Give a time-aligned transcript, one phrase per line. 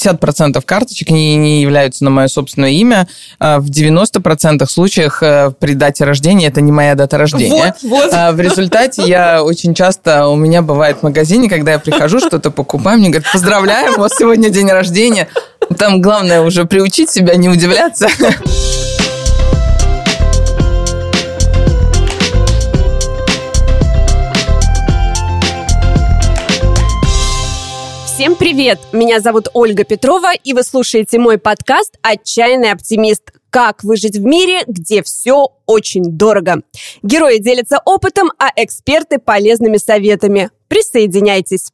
[0.00, 3.08] 50% карточек не, не являются на мое собственное имя.
[3.38, 7.74] А в 90% случаях э, при дате рождения это не моя дата рождения.
[7.80, 8.10] Вот, вот.
[8.12, 12.50] А в результате я очень часто, у меня бывает в магазине, когда я прихожу, что-то
[12.50, 15.28] покупаю, мне говорят, поздравляем, у вас сегодня день рождения.
[15.78, 18.08] Там главное уже приучить себя не удивляться.
[28.20, 28.78] Всем привет!
[28.92, 33.32] Меня зовут Ольга Петрова, и вы слушаете мой подкаст «Отчаянный оптимист.
[33.48, 36.60] Как выжить в мире, где все очень дорого».
[37.02, 40.50] Герои делятся опытом, а эксперты– полезными советами.
[40.68, 41.70] Присоединяйтесь.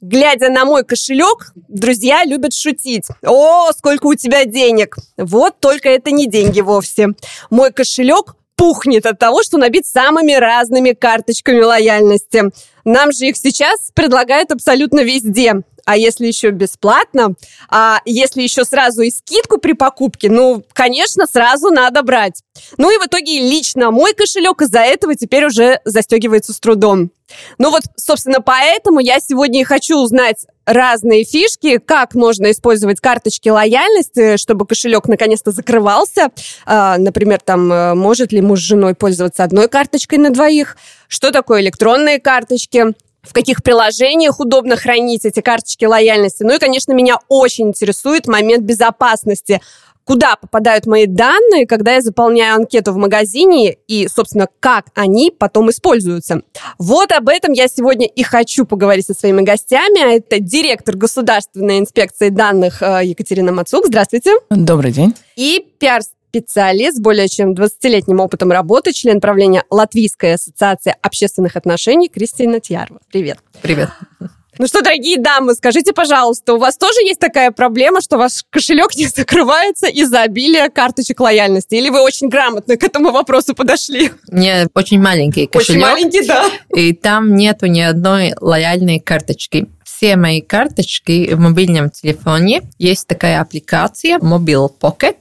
[0.00, 3.08] Глядя на мой кошелек, друзья любят шутить.
[3.26, 4.98] О, сколько у тебя денег!
[5.16, 7.08] Вот только это не деньги вовсе.
[7.50, 12.50] Мой кошелек пухнет от того, что набит самыми разными карточками лояльности.
[12.84, 15.54] Нам же их сейчас предлагают абсолютно везде.
[15.90, 17.34] А если еще бесплатно,
[17.68, 22.44] а если еще сразу и скидку при покупке, ну, конечно, сразу надо брать.
[22.76, 27.10] Ну и в итоге лично мой кошелек из-за этого теперь уже застегивается с трудом.
[27.58, 33.48] Ну вот, собственно, поэтому я сегодня и хочу узнать разные фишки, как можно использовать карточки
[33.48, 36.28] лояльности, чтобы кошелек наконец-то закрывался.
[36.66, 40.76] А, например, там, э, может ли муж с женой пользоваться одной карточкой на двоих,
[41.08, 46.42] что такое электронные карточки, в каких приложениях удобно хранить эти карточки лояльности.
[46.42, 49.60] Ну и, конечно, меня очень интересует момент безопасности
[50.10, 55.70] куда попадают мои данные, когда я заполняю анкету в магазине и, собственно, как они потом
[55.70, 56.42] используются.
[56.78, 60.02] Вот об этом я сегодня и хочу поговорить со своими гостями.
[60.02, 63.86] А это директор Государственной инспекции данных э, Екатерина Мацук.
[63.86, 64.32] Здравствуйте.
[64.50, 65.14] Добрый день.
[65.36, 72.08] И пиар специалист с более чем 20-летним опытом работы, член правления Латвийской ассоциации общественных отношений
[72.08, 73.00] Кристина Тьярова.
[73.10, 73.38] Привет.
[73.62, 73.90] Привет.
[74.58, 78.94] Ну что, дорогие дамы, скажите, пожалуйста, у вас тоже есть такая проблема, что ваш кошелек
[78.94, 81.74] не закрывается из-за обилия карточек лояльности?
[81.74, 84.10] Или вы очень грамотно к этому вопросу подошли?
[84.30, 85.70] Меня очень маленький кошелек.
[85.70, 86.44] Очень маленький, да.
[86.74, 89.66] И там нету ни одной лояльной карточки.
[90.00, 92.62] Все мои карточки в мобильном телефоне.
[92.78, 95.16] Есть такая аппликация Mobile Pocket,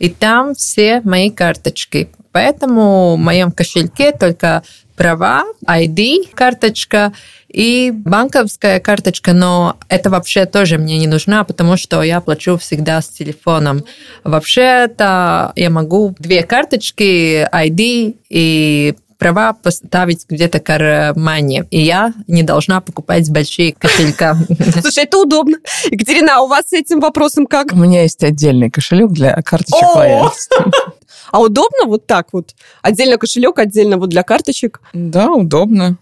[0.00, 2.08] и там все мои карточки.
[2.32, 4.64] Поэтому в моем кошельке только
[4.96, 7.12] права, ID, карточка
[7.48, 13.00] и банковская карточка, но это вообще тоже мне не нужна, потому что я плачу всегда
[13.00, 13.84] с телефоном.
[14.24, 21.64] Вообще-то я могу две карточки, ID и права поставить где-то кармане.
[21.70, 24.36] И я не должна покупать большие кошелька.
[24.82, 25.56] Слушай, это удобно.
[25.86, 27.72] Екатерина, а у вас с этим вопросом как?
[27.72, 29.82] У меня есть отдельный кошелек для карточек.
[31.30, 32.54] А удобно вот так вот?
[32.80, 34.80] Отдельно кошелек, отдельно вот для карточек?
[34.92, 35.96] Да, удобно.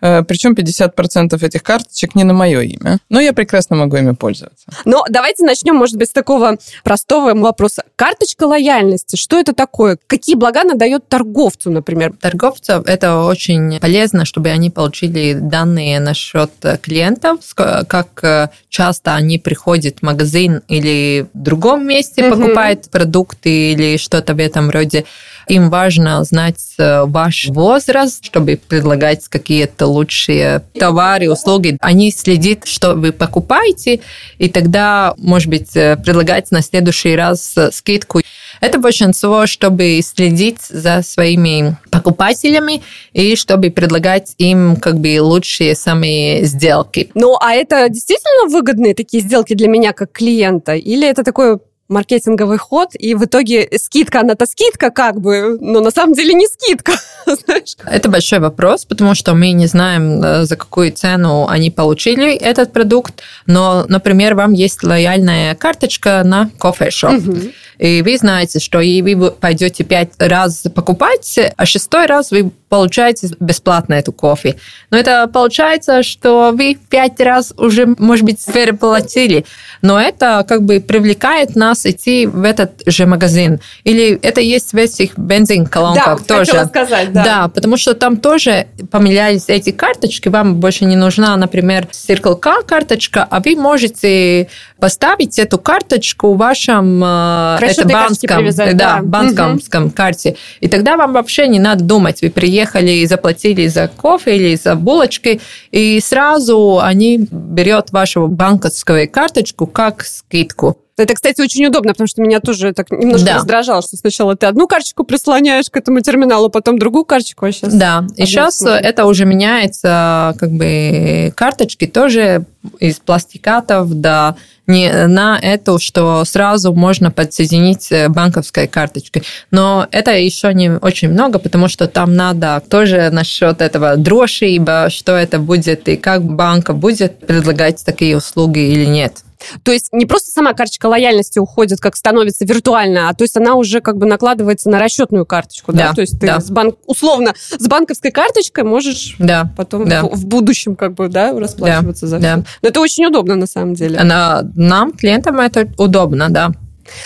[0.00, 2.98] Э, Причем 50% этих карточек не на мое имя.
[3.08, 4.66] Но я прекрасно могу ими пользоваться.
[4.84, 7.84] Но давайте начнем, может быть, с такого простого вопроса.
[7.96, 9.98] Карточка лояльности, что это такое?
[10.06, 12.14] Какие блага она дает торговцу, например?
[12.20, 16.50] Торговцам это очень полезно, чтобы они получили данные насчет
[16.82, 22.36] клиентов, как э, часто они приходят в магазин или в другом месте угу.
[22.36, 25.04] покупают продукты или что-то в этом роде.
[25.48, 31.76] Им важно знать э, ваш возраст, чтобы предлагать какие-то лучшие товары, услуги.
[31.80, 34.00] Они следят, что вы покупаете,
[34.38, 38.22] и тогда, может быть, э, предлагать на следующий раз скидку.
[38.60, 46.44] Это большинство, чтобы следить за своими покупателями и чтобы предлагать им как бы лучшие самые
[46.44, 47.10] сделки.
[47.14, 50.74] Ну, а это действительно выгодные такие сделки для меня как клиента?
[50.74, 55.90] Или это такое маркетинговый ход, и в итоге скидка, она-то скидка как бы, но на
[55.90, 56.92] самом деле не скидка.
[57.26, 57.76] Знаешь?
[57.84, 62.72] Это большой вопрос, потому что мы не знаем, э, за какую цену они получили этот
[62.72, 67.14] продукт, но, например, вам есть лояльная карточка на кофешоп.
[67.14, 67.40] Угу
[67.78, 73.28] и вы знаете, что и вы пойдете пять раз покупать, а шестой раз вы получаете
[73.38, 74.56] бесплатно эту кофе.
[74.90, 79.44] Но это получается, что вы пять раз уже, может быть, переплатили.
[79.82, 83.60] Но это как бы привлекает нас идти в этот же магазин.
[83.84, 86.66] Или это есть в этих бензин-колонках да, тоже.
[86.66, 87.24] сказать, да.
[87.24, 90.28] Да, потому что там тоже поменялись эти карточки.
[90.28, 94.48] Вам больше не нужна, например, Circle K карточка, а вы можете
[94.80, 99.02] поставить эту карточку в вашем э, это банком, да, да.
[99.02, 99.92] банковском угу.
[99.94, 100.36] карте.
[100.60, 102.22] И тогда вам вообще не надо думать.
[102.22, 105.40] Вы приехали и заплатили за кофе или за булочки,
[105.70, 110.78] и сразу они берет вашу банковскую карточку как скидку.
[110.98, 113.34] Это, кстати, очень удобно, потому что меня тоже так немножко Да.
[113.36, 117.74] раздражало, что сначала ты одну карточку прислоняешь к этому терминалу, потом другую карточку, а сейчас...
[117.74, 118.86] Да, и сейчас смотрит.
[118.86, 122.44] это уже меняется, как бы карточки тоже
[122.80, 129.22] из пластикатов, да, не на эту, что сразу можно подсоединить э, банковской карточкой.
[129.52, 135.12] Но это еще не очень много, потому что там надо тоже насчет этого дрошиба, что
[135.12, 139.18] это будет и как банк будет предлагать такие услуги или нет.
[139.62, 143.54] То есть не просто сама карточка лояльности уходит, как становится виртуально, а то есть она
[143.54, 145.88] уже как бы накладывается на расчетную карточку, да?
[145.88, 146.40] Да, То есть ты да.
[146.40, 146.76] с банк...
[146.86, 150.02] условно с банковской карточкой можешь Да, потом Да.
[150.02, 152.36] в, в будущем как бы, да, расплачиваться за да.
[152.36, 152.44] все.
[152.62, 153.98] Но это очень удобно на самом деле.
[153.98, 156.52] Она, нам, клиентам, это удобно, да.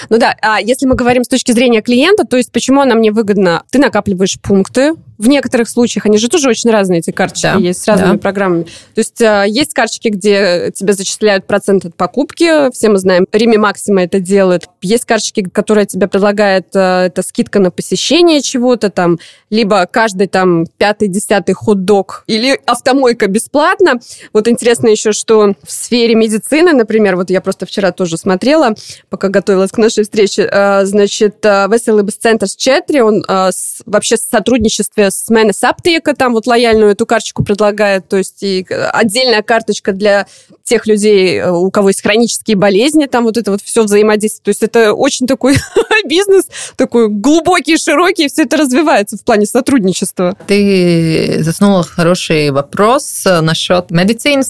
[0.08, 3.12] Ну да, а если мы говорим с точки зрения клиента, то есть почему она мне
[3.12, 3.62] выгодна?
[3.70, 4.94] Ты накапливаешь пункты.
[5.20, 8.18] В некоторых случаях они же тоже очень разные, эти карточки Да, есть с разными да.
[8.18, 8.62] программами.
[8.64, 12.72] То есть а, есть карточки, где тебе зачисляют процент от покупки.
[12.72, 14.64] Все мы знаем, Рими Максима это делает.
[14.80, 19.18] Есть карточки, которые тебе предлагает а, это скидка на посещение чего-то там,
[19.50, 24.00] либо каждый там пятый, десятый хот-дог или автомойка бесплатно.
[24.32, 28.74] Вот интересно еще, что в сфере медицины, например, вот я просто вчера тоже смотрела,
[29.10, 34.20] пока готовилась к нашей встрече, а, значит, Веселый центр с Четри, он с- вообще в
[34.20, 39.92] сотрудничестве с Менес Аптека, там вот лояльную эту карточку предлагает, то есть и отдельная карточка
[39.92, 40.26] для
[40.64, 44.44] тех людей, э, у кого есть хронические болезни, там вот это вот все взаимодействие.
[44.44, 45.56] То есть это очень такой
[46.04, 46.46] бизнес,
[46.76, 50.36] такой глубокий, широкий, и все это развивается в плане сотрудничества.
[50.46, 53.90] Ты заснула хороший вопрос э, насчет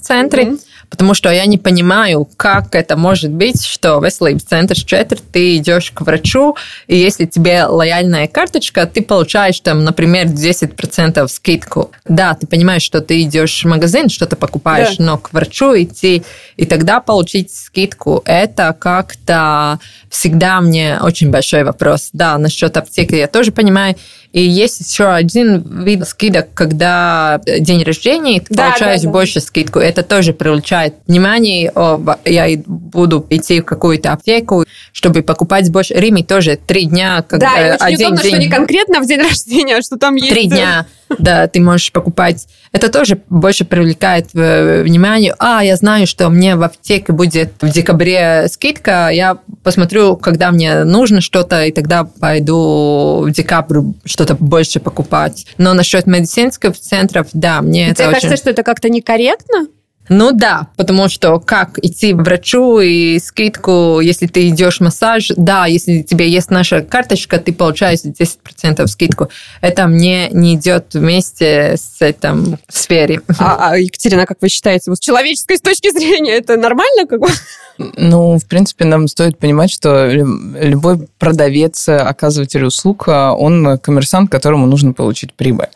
[0.00, 0.60] центре, Мгм.
[0.90, 5.56] Потому что я не понимаю, как это может быть, что в Веселый центр 4 ты
[5.56, 6.56] идешь к врачу,
[6.88, 11.92] и если тебе лояльная карточка, ты получаешь там, например, 10% скидку.
[12.06, 15.04] Да, ты понимаешь, что ты идешь в магазин, что-то покупаешь, Да.
[15.04, 16.24] но к врачу идти
[16.56, 19.78] и тогда получить скидку, это как-то
[20.10, 22.10] всегда мне очень большой вопрос.
[22.12, 23.94] Да, насчет аптеки я тоже понимаю.
[24.32, 29.12] И есть еще один вид скидок, когда день рождения, и ты Да, получаешь да, да.
[29.12, 29.80] больше скидку.
[29.80, 31.70] Это тоже привлекает внимание.
[31.74, 35.94] О, в- я буду идти в какую-то аптеку, чтобы покупать больше.
[35.94, 38.30] Риме тоже три дня, когда Да, и очень один удобно, день.
[38.32, 40.30] что не конкретно в день рождения, а что там есть...
[40.30, 40.86] Три дня,
[41.18, 42.46] да, ты можешь покупать.
[42.72, 45.34] Это тоже больше привлекает э, внимание.
[45.38, 49.08] А, я знаю, что мне в аптеке будет в декабре скидка.
[49.10, 55.46] Я посмотрю, когда мне нужно что-то, и тогда пойду в декабрь что-то больше покупать.
[55.58, 58.36] Но насчет медицинских центров, да, мне Тебе это кажется, очень...
[58.36, 59.66] что это как-то некорректно?
[60.12, 65.30] Ну да, потому что как идти к врачу и скидку, если ты идешь в массаж,
[65.36, 69.28] да, если у тебя есть наша карточка, ты получаешь 10% скидку.
[69.60, 73.20] Это мне не идет вместе с этим в сфере.
[73.38, 77.06] А, а, Екатерина, как вы считаете, вот с человеческой с точки зрения это нормально?
[77.06, 77.28] Как бы?
[77.78, 84.28] Ну, в принципе, нам стоит понимать, что лю- любой продавец, оказыватель услуг, а, он коммерсант,
[84.28, 85.68] которому нужно получить прибыль.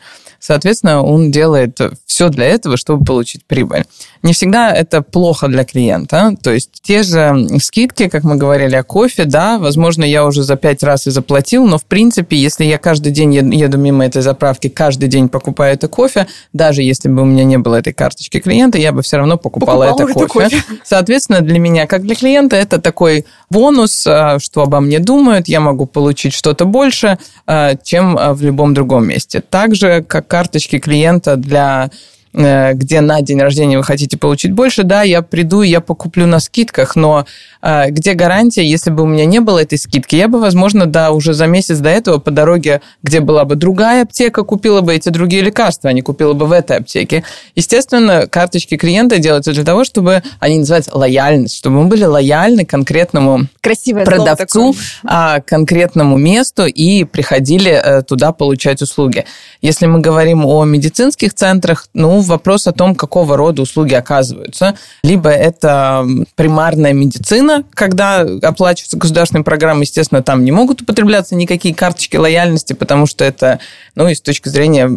[0.45, 3.85] Соответственно, он делает все для этого, чтобы получить прибыль.
[4.21, 6.35] Не всегда это плохо для клиента.
[6.43, 10.55] То есть те же скидки, как мы говорили о кофе, да, возможно, я уже за
[10.55, 14.21] пять раз и заплатил, но в принципе, если я каждый день ед- еду мимо этой
[14.21, 18.39] заправки, каждый день покупаю это кофе, даже если бы у меня не было этой карточки
[18.39, 20.63] клиента, я бы все равно покупала, Покупала это это кофе.
[20.83, 25.59] Соответственно, для меня, как для клиента, это такой бонус, а, что обо мне думают, я
[25.59, 27.17] могу получить что-то больше,
[27.47, 29.41] а, чем а, в любом другом месте.
[29.41, 31.89] Также, как карточки клиента для
[32.35, 36.39] где на день рождения вы хотите получить больше, да, я приду, и я покуплю на
[36.39, 37.25] скидках, но
[37.61, 41.11] э, где гарантия, если бы у меня не было этой скидки, я бы, возможно, да,
[41.11, 45.09] уже за месяц до этого по дороге, где была бы другая аптека, купила бы эти
[45.09, 47.23] другие лекарства, а не купила бы в этой аптеке.
[47.55, 53.47] Естественно, карточки клиента делаются для того, чтобы они называются лояльность, чтобы мы были лояльны конкретному
[53.61, 54.75] Красивое продавцу,
[55.05, 59.25] а, конкретному месту и приходили э, туда получать услуги.
[59.61, 64.75] Если мы говорим о медицинских центрах, ну, вопрос о том, какого рода услуги оказываются.
[65.03, 66.05] Либо это
[66.35, 73.05] примарная медицина, когда оплачивается государственной программой, естественно, там не могут употребляться никакие карточки лояльности, потому
[73.05, 73.59] что это,
[73.95, 74.89] ну, и с точки зрения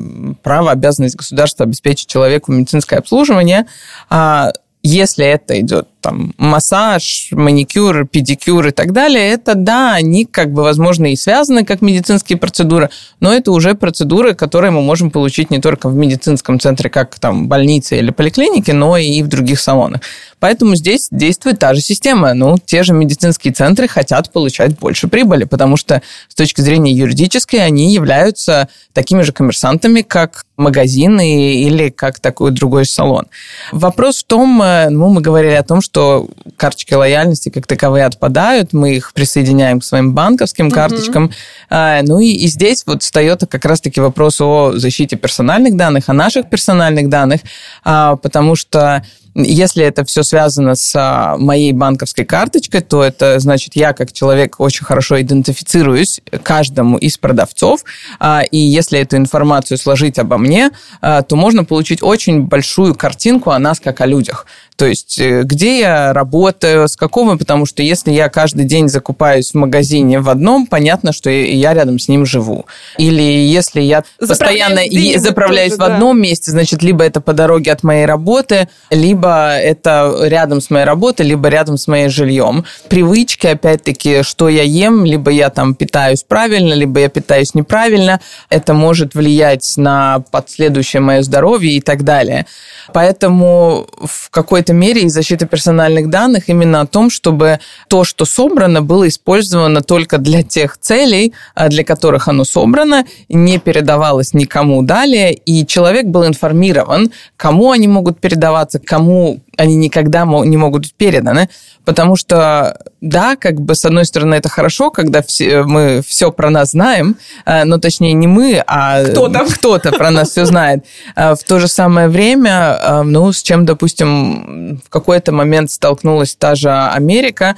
[0.43, 3.67] права, обязанность государства обеспечить человеку медицинское обслуживание.
[4.11, 10.53] А если это идет там массаж, маникюр, педикюр и так далее, это да, они как
[10.53, 12.91] бы, возможно, и связаны как медицинские процедуры,
[13.21, 17.49] но это уже процедуры, которые мы можем получить не только в медицинском центре, как там
[17.49, 20.01] больнице или поликлинике, но и в других салонах.
[20.41, 22.33] Поэтому здесь действует та же система.
[22.35, 27.65] Ну, те же медицинские центры хотят получать больше прибыли, потому что с точки зрения юридической
[27.65, 33.27] они являются такими же коммерсантами, как магазины или как такой другой салон.
[33.73, 38.05] Вопрос в том, э, ну, мы говорили о том, что что карточки лояльности как таковые
[38.05, 41.33] отпадают, мы их присоединяем к своим банковским карточкам.
[41.71, 42.03] Mm-hmm.
[42.07, 46.49] Ну и, и здесь вот встает как раз-таки вопрос о защите персональных данных, о наших
[46.49, 47.41] персональных данных,
[47.83, 49.03] а, потому что
[49.35, 54.59] если это все связано с а, моей банковской карточкой, то это значит, я как человек
[54.59, 57.85] очень хорошо идентифицируюсь каждому из продавцов,
[58.19, 63.51] а, и если эту информацию сложить обо мне, а, то можно получить очень большую картинку
[63.51, 64.47] о нас как о людях.
[64.79, 69.51] То есть, э, где я работаю, с какого, потому что если я каждый день закупаюсь
[69.51, 72.65] в магазине в одном, понятно, что я рядом с ним живу.
[72.97, 74.83] Или если я постоянно
[75.17, 76.23] заправляюсь тоже, в одном да.
[76.23, 81.27] месте, значит, либо это по дороге от моей работы, либо это рядом с моей работой,
[81.27, 82.65] либо рядом с моим жильем.
[82.89, 88.75] Привычки, опять-таки, что я ем, либо я там питаюсь правильно, либо я питаюсь неправильно, это
[88.75, 92.47] может влиять на последующее мое здоровье и так далее.
[92.93, 98.83] Поэтому в какой-то мере и защита персональных данных именно о том, чтобы то, что собрано,
[98.83, 105.35] было использовано только для тех целей, а, для которых оно собрано, не передавалось никому далее,
[105.35, 111.49] и человек был информирован, кому они могут передаваться, кому они никогда не могут быть переданы,
[111.85, 116.49] потому что, да, как бы, с одной стороны, это хорошо, когда все, мы все про
[116.49, 120.85] нас знаем, э, но точнее не мы, а кто-то, кто-то про нас все знает.
[121.17, 126.37] Э, в то же самое время, э, ну, с чем, допустим, в какой-то момент столкнулась
[126.37, 127.57] та же Америка,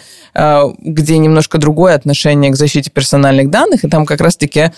[0.78, 4.72] где немножко другое отношение к защите персональных данных, и там как раз-таки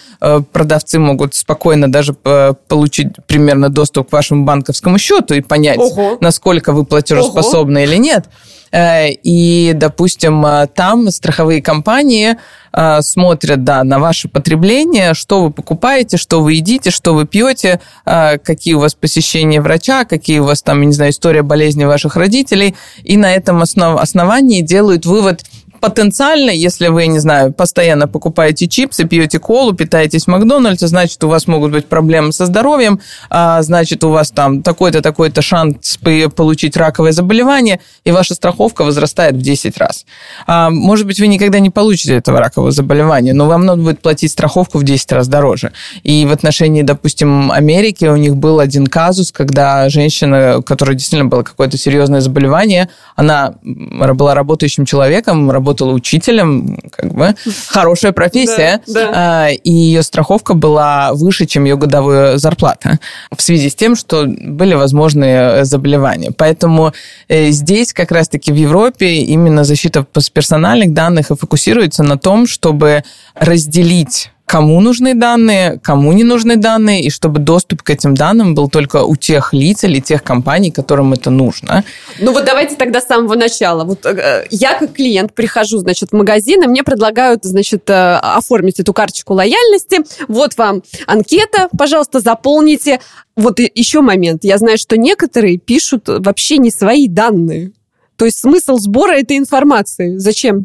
[0.52, 6.16] продавцы могут спокойно даже получить примерно доступ к вашему банковскому счету и понять, Ого.
[6.20, 6.84] насколько вы
[7.14, 8.26] платежеспособны платежеспособны или нет.
[8.72, 12.36] Э, и, допустим, э, там страховые компании
[12.72, 17.80] э, смотрят да, на ваше потребление, что вы покупаете, что вы едите, что вы пьете,
[18.04, 22.74] какие у вас посещения врача, какие у вас там, не знаю, история болезни ваших родителей,
[23.04, 25.44] и на этом основ основании делают вывод–
[25.82, 31.28] потенциально, если вы, не знаю, постоянно покупаете чипсы, пьете колу, питаетесь в Макдональдсе, значит, у
[31.28, 35.98] вас могут быть проблемы со здоровьем, а, значит, у вас там такой-то, такой-то шанс
[36.36, 40.06] получить раковое заболевание, и ваша страховка возрастает в 10 раз.
[40.46, 44.30] А, может быть, вы никогда не получите этого ракового заболевания, но вам надо будет платить
[44.30, 45.72] страховку в 10 раз дороже.
[46.04, 51.28] И в отношении, допустим, Америки у них был один казус, когда женщина, у которой действительно
[51.28, 57.34] было какое-то серьезное заболевание, она была работающим человеком, работала работала учителем, как бы
[57.68, 59.10] хорошая профессия, да, да.
[59.14, 62.98] А, и ее страховка была выше, чем ее годовая зарплата
[63.34, 66.30] в связи с тем, что были возможные заболевания.
[66.36, 66.92] Поэтому
[67.28, 73.02] э, здесь как раз-таки в Европе именно защита персональных данных и фокусируется на том, чтобы
[73.34, 78.68] разделить кому нужны данные, кому не нужны данные, и чтобы доступ к этим данным был
[78.68, 81.84] только у тех лиц или тех компаний, которым это нужно.
[82.18, 83.84] Ну вот давайте тогда с самого начала.
[83.84, 88.78] Вот э, я как клиент прихожу, значит, в магазин, и мне предлагают, значит, э, оформить
[88.78, 90.00] эту карточку лояльности.
[90.28, 93.00] Вот вам анкета, пожалуйста, заполните.
[93.36, 94.44] Вот еще момент.
[94.44, 97.72] Я знаю, что некоторые пишут вообще не свои данные.
[98.16, 100.18] То есть смысл сбора этой информации.
[100.18, 100.64] Зачем?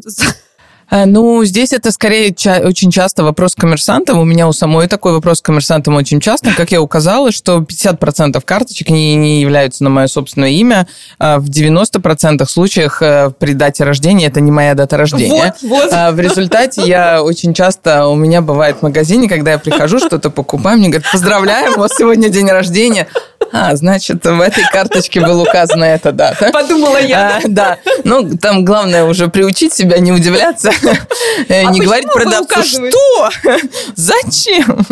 [0.90, 4.18] Э, ну, здесь это скорее ча- очень часто вопрос к коммерсантам.
[4.18, 6.52] У меня у самой такой вопрос к коммерсантам очень часто.
[6.56, 10.86] Как я указала, что 50% карточек не, не являются на мое собственное имя.
[11.18, 15.54] А в 90% случаях э, при дате рождения это не моя дата рождения.
[15.60, 15.92] Вот, вот.
[15.92, 20.30] А в результате я очень часто, у меня бывает в магазине, когда я прихожу, что-то
[20.30, 23.08] покупаю, мне говорят, поздравляем, у вас сегодня день рождения.
[23.52, 26.50] А, значит, в этой карточке была указана эта дата.
[26.52, 27.38] Подумала я.
[27.38, 27.78] А, да.
[28.04, 30.70] Ну, там главное уже приучить себя не удивляться,
[31.48, 33.30] э, не говорить продавцу, что?
[33.94, 34.86] Зачем?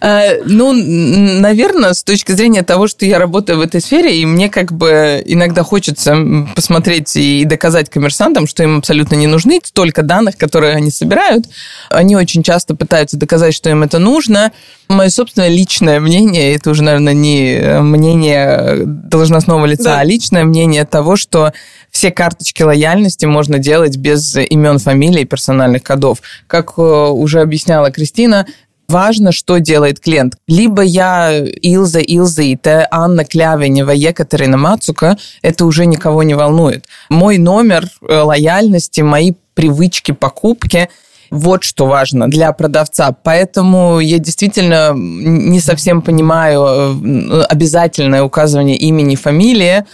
[0.00, 4.48] Э, ну, наверное, с точки зрения того, что я работаю в этой сфере, и мне
[4.48, 6.16] как бы иногда хочется
[6.54, 11.46] посмотреть и доказать коммерсантам, что им абсолютно не нужны столько данных, которые они собирают.
[11.90, 14.52] Они очень часто пытаются доказать, что им это нужно.
[14.88, 20.00] Мое собственное личное мнение, это уже, наверное, не мнение должностного лица, да.
[20.00, 21.52] а личное мнение того, что
[21.90, 26.18] все карточки лояльности можно делать без имен, фамилий, персональных кодов.
[26.48, 28.46] Как э, уже объясняла Кристина,
[28.88, 30.36] Важно, что делает клиент.
[30.46, 36.86] Либо я Илза Илзаите, Анна Клявенева, Екатерина Мацука, это уже никого не волнует.
[37.08, 40.88] Мой номер э, лояльности, мои привычки покупки
[41.30, 43.12] вот что важно для продавца.
[43.22, 49.84] Поэтому я действительно не совсем понимаю э, обязательное указывание имени, фамилии,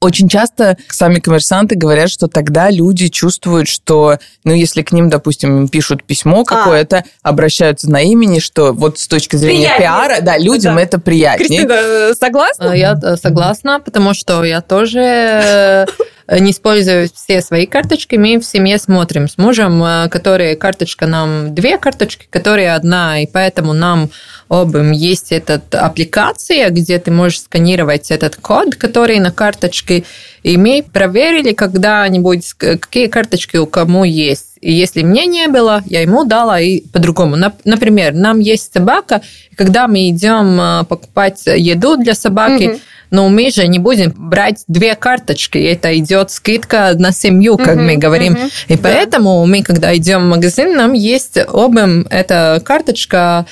[0.00, 5.68] очень часто сами коммерсанты говорят, что тогда люди чувствуют, что, ну, если к ним, допустим,
[5.68, 6.44] пишут письмо а.
[6.44, 7.28] какое-то, а.
[7.28, 9.88] обращаются на имени, что вот с точки зрения приятнее.
[9.88, 10.82] пиара, да, людям да.
[10.82, 11.48] это приятнее.
[11.48, 12.72] Кристина, согласна?
[12.72, 15.86] Я согласна, потому что я тоже
[16.28, 21.78] не используя все свои карточки, мы в семье смотрим с мужем, которые карточка нам две
[21.78, 24.10] карточки, которые одна, и поэтому нам
[24.48, 30.04] обым есть эта аппликация, где ты можешь сканировать этот код, который на карточке,
[30.42, 34.58] и мы проверили когда-нибудь, какие карточки у кому есть.
[34.60, 37.36] И если мне не было, я ему дала и по-другому.
[37.64, 43.50] Например, нам есть собака, и когда мы идем покупать еду для собаки, mm-hmm но мы
[43.50, 48.34] же не будем брать две карточки, это идет скидка на семью, как uh-huh, мы говорим.
[48.34, 53.46] Uh-huh, и поэтому мы, когда идем в магазин, нам есть обым эта карточка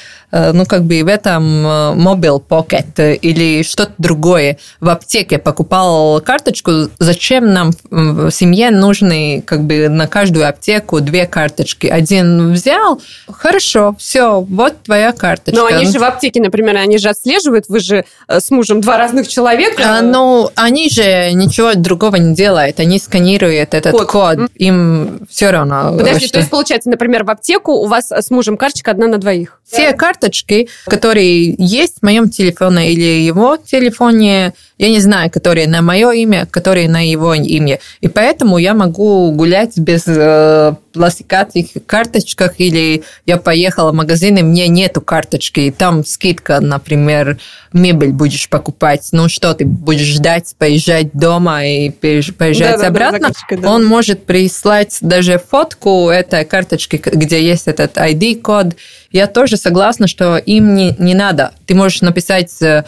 [0.52, 4.58] ну, как бы в этом Mobile э, Pocket или что-то другое.
[4.80, 11.26] В аптеке покупал карточку, зачем нам в семье нужны как бы на каждую аптеку две
[11.26, 11.86] карточки?
[11.86, 13.00] Один взял,
[13.30, 15.60] хорошо, все, вот твоя карточка.
[15.60, 18.98] Но они же в аптеке, например, они же отслеживают, вы же э, с мужем два
[18.98, 19.98] разных человека.
[19.98, 24.38] А, ну, они же ничего другого не делают, они сканируют этот код, код.
[24.56, 25.96] им все равно.
[25.96, 26.34] Подожди, что...
[26.34, 29.60] то есть получается, например, в аптеку у вас с мужем карточка одна на двоих?
[29.64, 35.68] Все карты карточки, которые есть в моем телефоне или его телефоне, я не знаю, которые
[35.68, 37.78] на мое имя, которые на его имя.
[38.00, 44.42] И поэтому я могу гулять без э, пластикатых карточках, или я поехала в магазин, и
[44.42, 47.38] мне нету карточки, и там скидка, например,
[47.72, 53.56] мебель будешь покупать, ну что, ты будешь ждать, поезжать дома и поезжать да, обратно, да,
[53.56, 58.76] да, он может прислать даже фотку этой карточки, где есть этот ID-код.
[59.10, 61.52] Я тоже согласна, что им не, не надо.
[61.66, 62.84] Ты можешь написать э,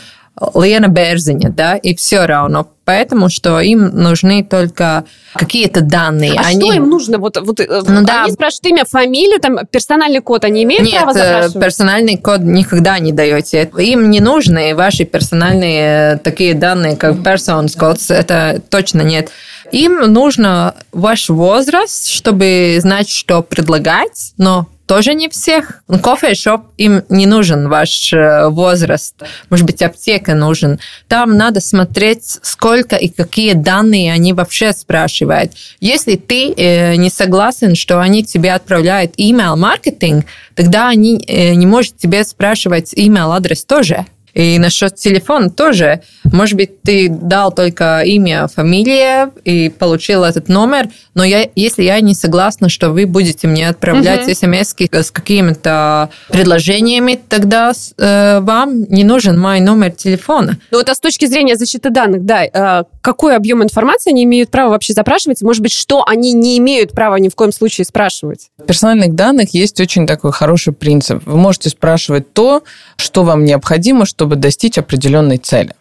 [0.55, 2.71] Лена Берзиня, да, и все равно.
[2.87, 6.35] Поэтому, что им нужны только какие-то данные.
[6.39, 6.61] А они...
[6.61, 7.19] что им нужно?
[7.19, 8.29] Вот, вот э, ну, они да.
[8.29, 11.65] спрашивают имя, фамилию, там персональный код, они имеют Нет, право э, запрашивать?
[11.65, 13.69] персональный код никогда не даете.
[13.77, 19.31] Им не нужны ваши персональные такие данные, как persons codes, это точно нет.
[19.73, 25.83] Им нужно ваш возраст, чтобы знать, что предлагать, но тоже не всех.
[26.03, 29.15] Кофе-шоп, им не нужен ваш э, возраст.
[29.51, 30.79] Может быть, аптека нужен.
[31.09, 35.53] Там надо смотреть, сколько и какие данные они вообще спрашивают.
[35.81, 41.67] Если ты э, не согласен, что они тебе отправляют email маркетинг, тогда они э, не
[41.67, 44.07] могут тебе спрашивать email адрес тоже.
[44.37, 46.03] И насчет телефона тоже.
[46.25, 51.99] Может быть, ты дал только имя, фамилия и получил этот номер, но я, если я
[52.01, 54.63] не согласна, что вы будете мне отправлять uh-huh.
[54.63, 54.75] смс
[55.07, 60.59] с какими-то предложениями, тогда э, вам не нужен мой номер телефона.
[60.71, 62.45] Ну, это с точки зрения защиты данных, да.
[62.45, 65.41] Э, какой объем информации они имеют право вообще запрашивать?
[65.41, 68.51] Может быть, что они не имеют права ни в коем случае спрашивать?
[68.59, 71.23] В персональных данных есть очень такой хороший принцип.
[71.25, 72.63] Вы можете спрашивать то,
[72.97, 75.73] что вам необходимо, что чтобы достичь определенной цели.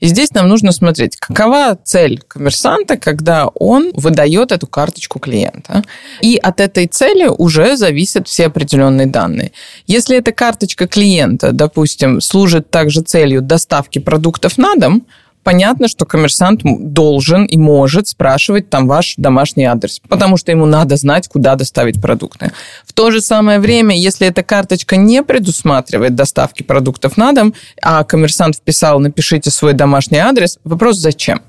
[0.00, 5.84] И здесь нам нужно смотреть, какова цель коммерсанта, когда он выдает эту карточку клиента.
[6.20, 9.52] И от этой цели уже зависят все определенные данные.
[9.86, 15.06] Если эта карточка клиента, допустим, служит также целью доставки продуктов на дом,
[15.42, 20.96] понятно, что коммерсант должен и может спрашивать там ваш домашний адрес, потому что ему надо
[20.96, 22.52] знать, куда доставить продукты.
[22.84, 28.04] В то же самое время, если эта карточка не предусматривает доставки продуктов на дом, а
[28.04, 31.42] коммерсант вписал «напишите свой домашний адрес», вопрос «зачем?».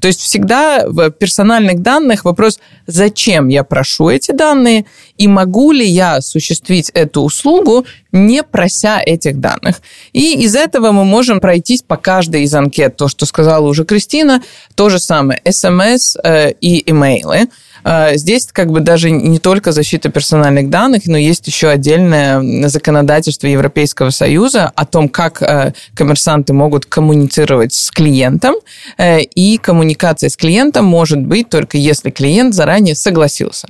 [0.00, 5.86] То есть всегда в персональных данных вопрос, зачем я прошу эти данные и могу ли
[5.86, 9.80] я осуществить эту услугу, не прося этих данных.
[10.12, 12.96] И из этого мы можем пройтись по каждой из анкет.
[12.96, 14.42] То, что сказала уже Кристина,
[14.74, 17.48] то же самое, смс э, и имейлы.
[17.84, 23.46] А, здесь как бы даже не только защита персональных данных, но есть еще отдельное законодательство
[23.46, 28.54] Европейского Союза о том, как э, коммерсанты могут коммуницировать с клиентом.
[28.96, 33.68] Э, и коммуникация с клиентом может быть только если клиент заранее согласился.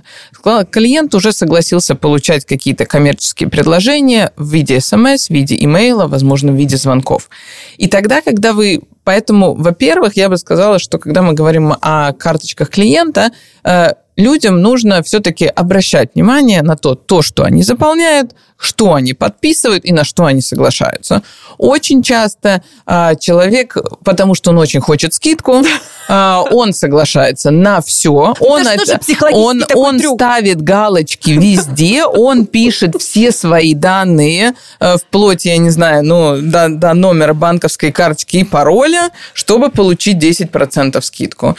[0.71, 6.57] Клиент уже согласился получать какие-то коммерческие предложения в виде смс, в виде имейла, возможно, в
[6.57, 7.29] виде звонков.
[7.77, 12.69] И тогда, когда вы Поэтому, во-первых, я бы сказала, что когда мы говорим о карточках
[12.69, 13.31] клиента,
[13.65, 19.85] э, людям нужно все-таки обращать внимание на то, то, что они заполняют, что они подписывают
[19.85, 21.23] и на что они соглашаются.
[21.57, 25.63] Очень часто а, человек, потому что он очень хочет скидку,
[26.09, 28.35] а, он соглашается на все.
[28.41, 28.99] Он, это,
[29.31, 36.05] он, он ставит галочки везде, он пишет все свои данные, э, вплоть, я не знаю,
[36.05, 41.57] ну, до, до номера банковской карточки и пароля, чтобы получить 10% скидку.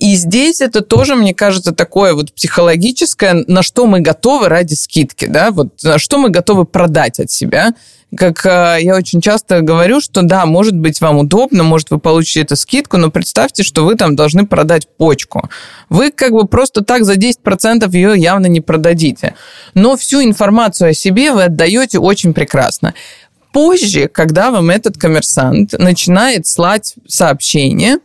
[0.00, 5.26] И здесь это тоже, мне кажется, такое вот психологическое, на что мы готовы ради скидки,
[5.26, 7.74] да, вот на что мы готовы продать от себя.
[8.16, 12.40] Как э, я очень часто говорю, что да, может быть вам удобно, может вы получите
[12.40, 15.50] эту скидку, но представьте, что вы там должны продать почку.
[15.90, 19.34] Вы как бы просто так за 10% ее явно не продадите.
[19.74, 22.94] Но всю информацию о себе вы отдаете очень прекрасно.
[23.52, 27.98] Позже, когда вам этот коммерсант начинает слать сообщение,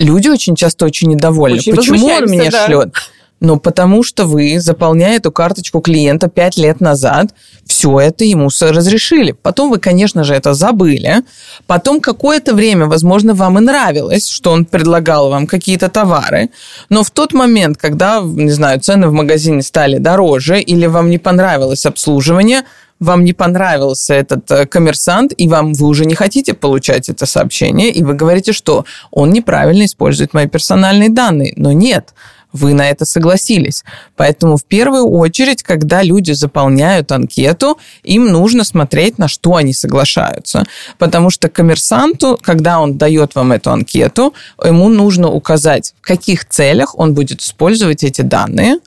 [0.00, 1.58] люди очень часто очень недовольны.
[1.58, 2.66] Очень Почему он мне да.
[2.66, 2.94] шлет?
[3.40, 7.30] Ну, потому что вы, заполняя эту карточку клиента пять лет назад,
[7.64, 9.32] все это ему разрешили.
[9.32, 11.22] Потом вы, конечно же, это забыли.
[11.66, 16.50] Потом какое-то время, возможно, вам и нравилось, что он предлагал вам какие-то товары.
[16.90, 21.18] Но в тот момент, когда, не знаю, цены в магазине стали дороже или вам не
[21.18, 22.64] понравилось обслуживание,
[23.00, 27.90] вам не понравился этот э, коммерсант, и вам вы уже не хотите получать это сообщение,
[27.90, 31.54] и вы говорите, что он неправильно использует мои персональные данные.
[31.56, 32.14] Но нет,
[32.52, 33.84] вы на это согласились.
[34.16, 40.64] Поэтому в первую очередь, когда люди заполняют анкету, им нужно смотреть, на что они соглашаются.
[40.98, 46.98] Потому что коммерсанту, когда он дает вам эту анкету, ему нужно указать, в каких целях
[46.98, 48.78] он будет использовать эти данные,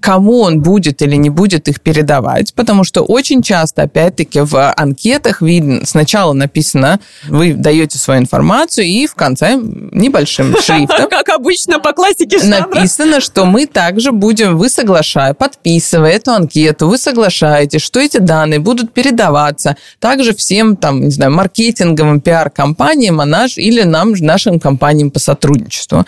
[0.00, 2.54] кому он будет или не будет их передавать.
[2.54, 9.06] Потому что очень часто, опять-таки, в анкетах видно, сначала написано, вы даете свою информацию, и
[9.06, 12.86] в конце небольшим шрифтом Как обычно по классике жанра.
[13.08, 18.60] Написано, что мы также будем, вы соглашая, подписывая эту анкету, вы соглашаетесь, что эти данные
[18.60, 25.10] будут передаваться также всем, там, не знаю, маркетинговым пиар-компаниям, а наш, или нам, нашим компаниям
[25.10, 26.04] по сотрудничеству.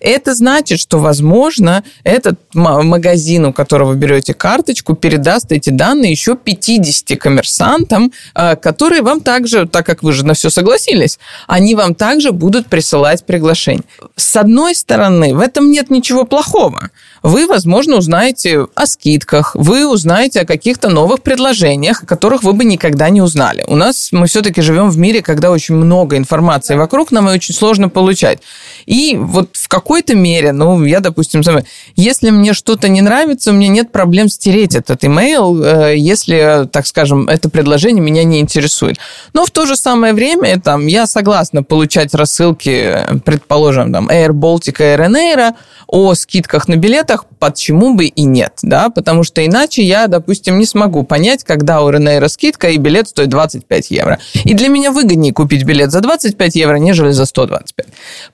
[0.00, 7.18] Это значит, что, возможно, этот магазин, у которого берете карточку, передаст эти данные еще 50
[7.18, 12.32] коммерсантам, э, которые вам также, так как вы же на все согласились, они вам также
[12.32, 13.84] будут присылать приглашение.
[14.16, 16.90] С одной стороны, в этом нет ничего плохого плохого.
[17.22, 22.64] Вы, возможно, узнаете о скидках, вы узнаете о каких-то новых предложениях, о которых вы бы
[22.64, 23.62] никогда не узнали.
[23.66, 27.54] У нас мы все-таки живем в мире, когда очень много информации вокруг, нам ее очень
[27.54, 28.38] сложно получать.
[28.86, 33.54] И вот в какой-то мере, ну, я, допустим, сама- если мне что-то не нравится, у
[33.54, 38.96] меня нет проблем стереть этот имейл, э, если, так скажем, это предложение меня не интересует.
[39.34, 44.30] Но в то же самое время там, я согласна получать рассылки, э, предположим, там, Air
[44.30, 45.54] Baltic, Air Air
[45.86, 46.76] о скидках на
[47.10, 51.82] билетах, почему бы и нет, да, потому что иначе я, допустим, не смогу понять, когда
[51.82, 54.18] у Ryanair скидка и билет стоит 25 евро.
[54.44, 57.86] И для меня выгоднее купить билет за 25 евро, нежели за 125.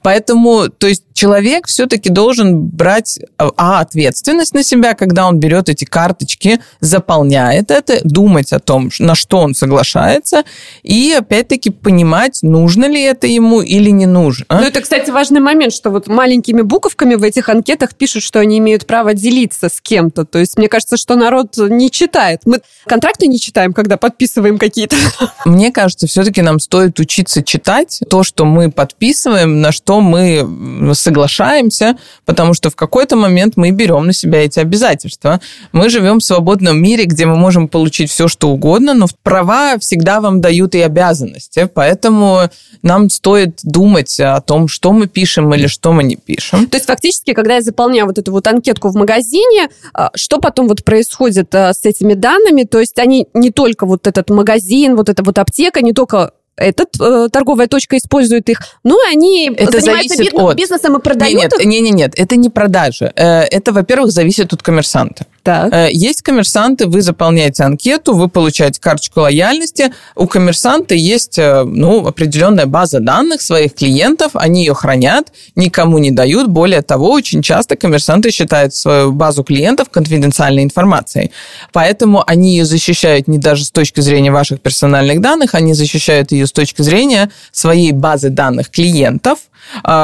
[0.02, 5.84] Поэтому, то есть человек все-таки должен брать а, ответственность на себя, когда он берет эти
[5.84, 10.42] карточки, заполняет это, думать о том, на что он соглашается,
[10.82, 14.44] и опять-таки понимать, нужно ли это ему или не нужно.
[14.50, 18.58] Ну, это, кстати, важный момент, что вот маленькими буковками в этих анкетах пишут, что они
[18.66, 20.24] имеют право делиться с кем-то.
[20.24, 22.40] То есть, мне кажется, что народ не читает.
[22.44, 24.96] Мы контракты не читаем, когда подписываем какие-то.
[25.44, 31.96] Мне кажется, все-таки нам стоит учиться читать то, что мы подписываем, на что мы соглашаемся,
[32.24, 35.40] потому что в какой-то момент мы берем на себя эти обязательства.
[35.70, 40.20] Мы живем в свободном мире, где мы можем получить все, что угодно, но права всегда
[40.20, 42.50] вам дают и обязанности, поэтому
[42.82, 46.66] нам стоит думать о том, что мы пишем или что мы не пишем.
[46.66, 50.68] То есть, фактически, когда я заполняю вот эту вот анкетку в магазине, а, что потом
[50.68, 52.64] вот происходит а, с этими данными?
[52.64, 56.98] То есть, они не только вот этот магазин, вот эта вот аптека, не только этот
[56.98, 61.34] э, торговая точка использует их, но и они Это занимаются бит- от- бизнесом и продают
[61.42, 61.66] Нет, их.
[61.66, 63.12] нет, нет, нет, это не продажи.
[63.14, 65.26] Э, Это, во-первых, зависит от коммерсанта.
[65.46, 65.72] Так.
[65.72, 69.92] Э, Есть коммерсанты, вы заполняете анкету, вы получаете карточку лояльности.
[70.16, 76.10] У коммерсанта есть э, ну, определенная база данных своих клиентов, они ее хранят, никому не
[76.10, 76.48] дают.
[76.48, 81.30] Более того, очень часто коммерсанты считают свою базу клиентов конфиденциальной информацией.
[81.72, 86.48] Поэтому они ее защищают не даже с точки зрения ваших персональных данных, они защищают ее
[86.48, 89.38] с точки зрения своей базы данных клиентов,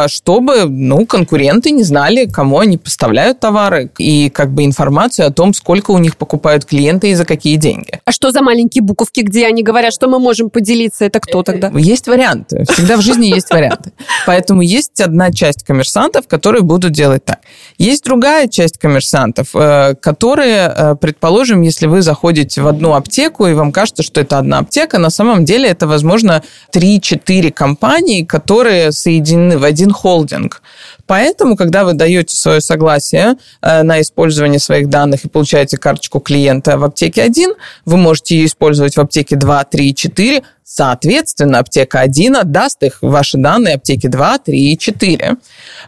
[0.08, 5.54] чтобы ну, конкуренты не знали, кому они поставляют товары, и как бы информацию о том,
[5.54, 8.00] сколько у них покупают клиенты и за какие деньги.
[8.04, 11.04] А что за маленькие буковки, где они говорят, что мы можем поделиться?
[11.04, 11.70] Это кто тогда?
[11.74, 12.64] Есть варианты.
[12.72, 13.92] Всегда в жизни есть варианты.
[14.26, 17.40] Поэтому есть одна часть коммерсантов, которые будут делать так.
[17.78, 23.54] Есть другая часть коммерсантов, э, которые, э, предположим, если вы заходите в одну аптеку, и
[23.54, 29.51] вам кажется, что это одна аптека, на самом деле это, возможно, 3-4 компании, которые соединены
[29.58, 30.62] в один холдинг.
[31.06, 36.78] Поэтому, когда вы даете свое согласие э, на использование своих данных и получаете карточку клиента
[36.78, 40.42] в аптеке 1, вы можете ее использовать в аптеке 2, 3, 4.
[40.64, 45.36] Соответственно, аптека 1 отдаст их ваши данные аптеке 2, 3 и 4.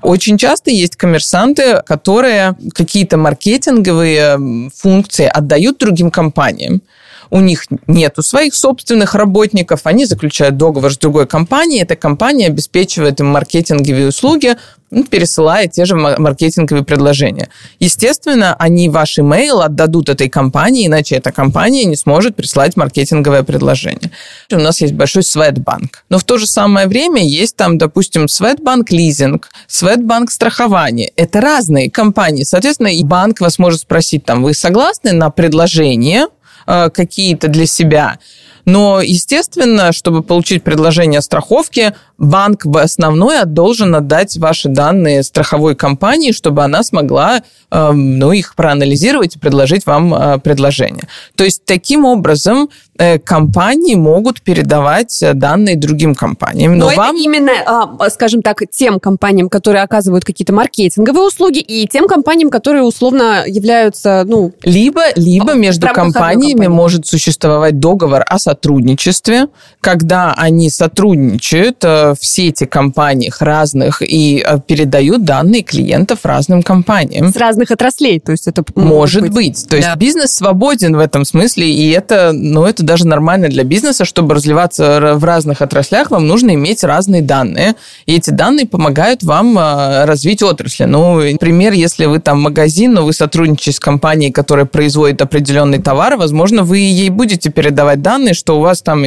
[0.02, 6.82] Очень часто есть коммерсанты, которые какие-то маркетинговые функции отдают другим компаниям
[7.30, 13.20] у них нету своих собственных работников, они заключают договор с другой компанией, эта компания обеспечивает
[13.20, 14.56] им маркетинговые услуги,
[14.94, 17.48] ну, пересылая те же маркетинговые предложения.
[17.80, 24.12] Естественно, они ваш имейл отдадут этой компании, иначе эта компания не сможет прислать маркетинговое предложение.
[24.52, 26.04] У нас есть большой Светбанк.
[26.08, 31.10] Но в то же самое время есть там, допустим, Светбанк лизинг, Светбанк страхование.
[31.16, 32.44] Это разные компании.
[32.44, 36.26] Соответственно, и банк вас может спросить, там, вы согласны на предложение,
[36.66, 38.18] какие-то для себя.
[38.64, 45.74] Но, естественно, чтобы получить предложение о страховке, банк в основной должен отдать ваши данные страховой
[45.74, 51.08] компании, чтобы она смогла эм, ну, их проанализировать и предложить вам э, предложение.
[51.34, 56.78] То есть таким образом э, компании могут передавать данные другим компаниям.
[56.78, 57.16] Но, но вам...
[57.16, 62.50] это именно, а, скажем так, тем компаниям, которые оказывают какие-то маркетинговые услуги, и тем компаниям,
[62.50, 64.52] которые условно являются, ну...
[64.62, 69.48] Либо, либо между компаниями может существовать договор о сотрудничестве сотрудничестве,
[69.80, 77.32] когда они сотрудничают э, в сети компаниях разных и э, передают данные клиентов разным компаниям.
[77.32, 79.32] С разных отраслей, то есть это может быть.
[79.32, 79.68] быть.
[79.68, 79.96] То есть да.
[79.96, 85.14] бизнес свободен в этом смысле, и это, ну, это даже нормально для бизнеса, чтобы развиваться
[85.16, 87.74] в разных отраслях, вам нужно иметь разные данные,
[88.06, 90.84] и эти данные помогают вам э, развить отрасли.
[90.84, 96.16] Ну, например, если вы там магазин, но вы сотрудничаете с компанией, которая производит определенный товар,
[96.16, 99.04] возможно, вы ей будете передавать данные, что у вас там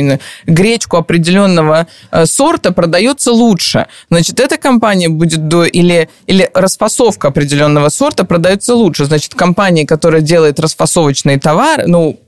[0.47, 3.85] гречку определенного э, сорта продается лучше.
[4.09, 5.63] Значит, эта компания будет до...
[5.63, 9.05] Или, или расфасовка определенного сорта продается лучше.
[9.05, 12.19] Значит, компания, которая делает расфасовочные товары, ну,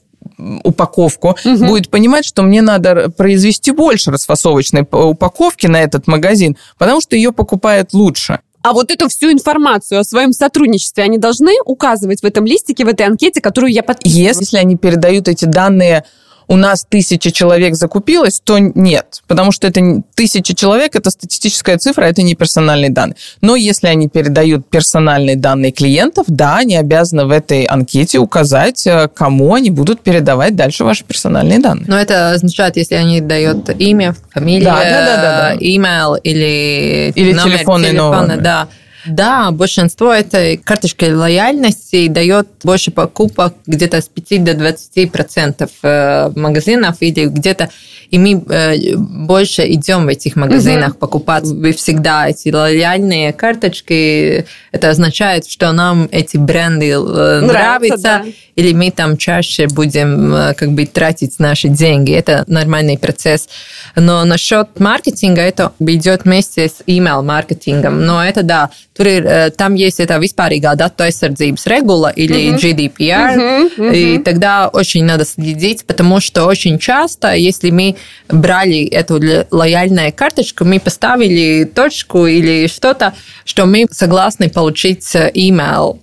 [0.63, 1.65] упаковку, угу.
[1.65, 7.32] будет понимать, что мне надо произвести больше расфасовочной упаковки на этот магазин, потому что ее
[7.32, 8.39] покупают лучше.
[8.62, 12.89] А вот эту всю информацию о своем сотрудничестве они должны указывать в этом листике, в
[12.89, 14.28] этой анкете, которую я подписываю?
[14.28, 16.04] Если они передают эти данные
[16.49, 22.05] у нас тысяча человек закупилось, то нет, потому что это тысяча человек, это статистическая цифра,
[22.05, 23.15] это не персональные данные.
[23.41, 29.07] Но если они передают персональные данные клиентов, да, они обязаны в этой анкете указать, э,
[29.13, 31.85] кому они будут передавать дальше ваши персональные данные.
[31.88, 35.55] Но это означает, если они дают имя, фамилию, да, да, да, да, да.
[35.59, 38.41] имейл или, или номер телефонный телефона, номер.
[38.41, 38.67] да
[39.10, 46.32] да, большинство этой карточки лояльности дает больше покупок где-то с 5 до 20 процентов э,
[46.36, 47.69] магазинов или где-то
[48.12, 51.00] и мы э, больше идем в этих магазинах угу.
[51.00, 54.45] покупать вы всегда эти лояльные карточки.
[54.72, 58.26] Это означает, что нам эти бренды э, нравятся, нравятся да.
[58.56, 62.12] или мы там чаще будем э, как бы тратить наши деньги.
[62.12, 63.48] Это нормальный процесс.
[63.95, 68.06] Но насчет маркетинга это идет вместе с email маркетингом.
[68.06, 68.72] Но это да,
[69.56, 72.58] там есть это vispārīgā datu aizsardzības регула или uh-huh.
[72.60, 73.95] GDPR, uh-huh, uh-huh.
[73.95, 77.95] и тогда очень надо следить, потому что очень часто, если мы
[78.27, 79.19] брали эту
[79.51, 83.13] лояльную карточку, мы поставили точку или что-то,
[83.45, 85.99] что мы согласны получить email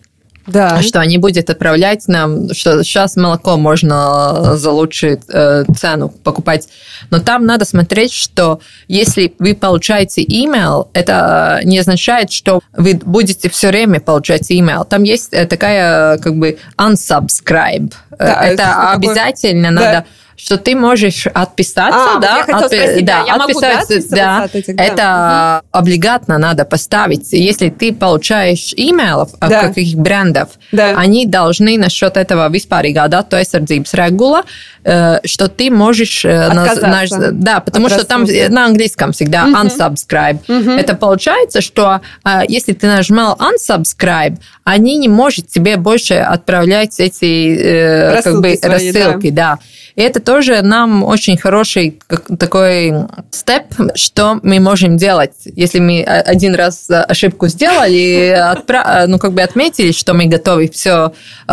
[0.47, 0.83] да.
[0.83, 6.69] что они будут отправлять нам, что сейчас молоко можно за лучшую э, цену покупать.
[7.11, 13.49] Но там надо смотреть, что если вы получаете email, это не означает, что вы будете
[13.51, 14.87] все время получать email.
[14.89, 17.93] Там есть э, такая как бы unsubscribe.
[18.11, 19.85] Да, это, это обязательно такое...
[19.85, 20.07] надо
[20.37, 22.77] что ты можешь отписаться, а, да, я отпи...
[22.77, 25.69] спросить, да, да, я отписаться, могу, да, от этих, да, это угу.
[25.79, 27.33] облигатно надо поставить.
[27.33, 29.61] Если ты получаешь имейлов от да.
[29.63, 30.95] каких брендов, да.
[30.97, 34.43] они должны насчет этого vispārīgā datu aizsardzības regula,
[34.85, 36.25] э, что ты можешь...
[36.25, 39.57] Э, наш, да, потому что там на английском всегда угу.
[39.57, 40.39] unsubscribe.
[40.49, 40.71] Угу.
[40.73, 48.13] Это получается, что э, если ты нажимал unsubscribe, они не могут тебе больше отправлять эти
[48.13, 49.55] рассылки как бы, свои, рассылки, да.
[49.55, 49.59] да.
[49.97, 52.01] И это тоже нам очень хороший
[52.39, 52.93] такой
[53.31, 53.63] степ,
[53.95, 55.35] что мы можем делать.
[55.45, 61.13] Если мы один раз ошибку сделали, отпра- ну, как бы отметили, что мы готовы все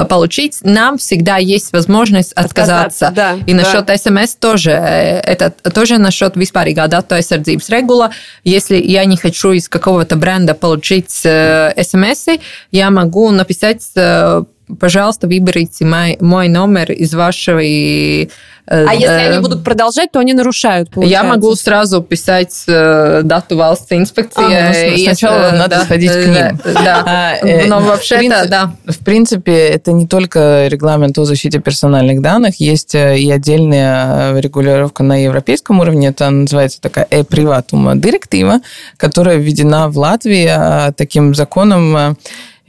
[0.10, 3.08] получить, нам всегда есть возможность отказаться.
[3.08, 3.96] отказаться да, и насчет да.
[3.96, 4.72] СМС тоже.
[4.72, 8.10] Это тоже насчет vispārīgā datu aizsardzības регула.
[8.44, 12.28] Если я не хочу из какого-то бренда получить СМС,
[12.72, 13.84] я могу написать
[14.80, 17.60] пожалуйста, выберите мой, мой номер из вашего...
[17.60, 18.30] И,
[18.67, 21.23] э, а если они будут продолжать, то они нарушают, получается.
[21.23, 24.41] Я могу сразу писать э, дату valsts инспекции.
[24.43, 26.73] А, ну, сначала если, надо да, сходить к ним.
[26.73, 28.73] Да, а, э, но вообще-то, да.
[28.86, 35.23] В принципе, это не только регламент о защите персональных данных, есть и отдельная регулировка на
[35.23, 38.60] европейском уровне, это называется такая e-privatum директива,
[38.97, 42.15] которая введена в Латвии а, таким законом, Э,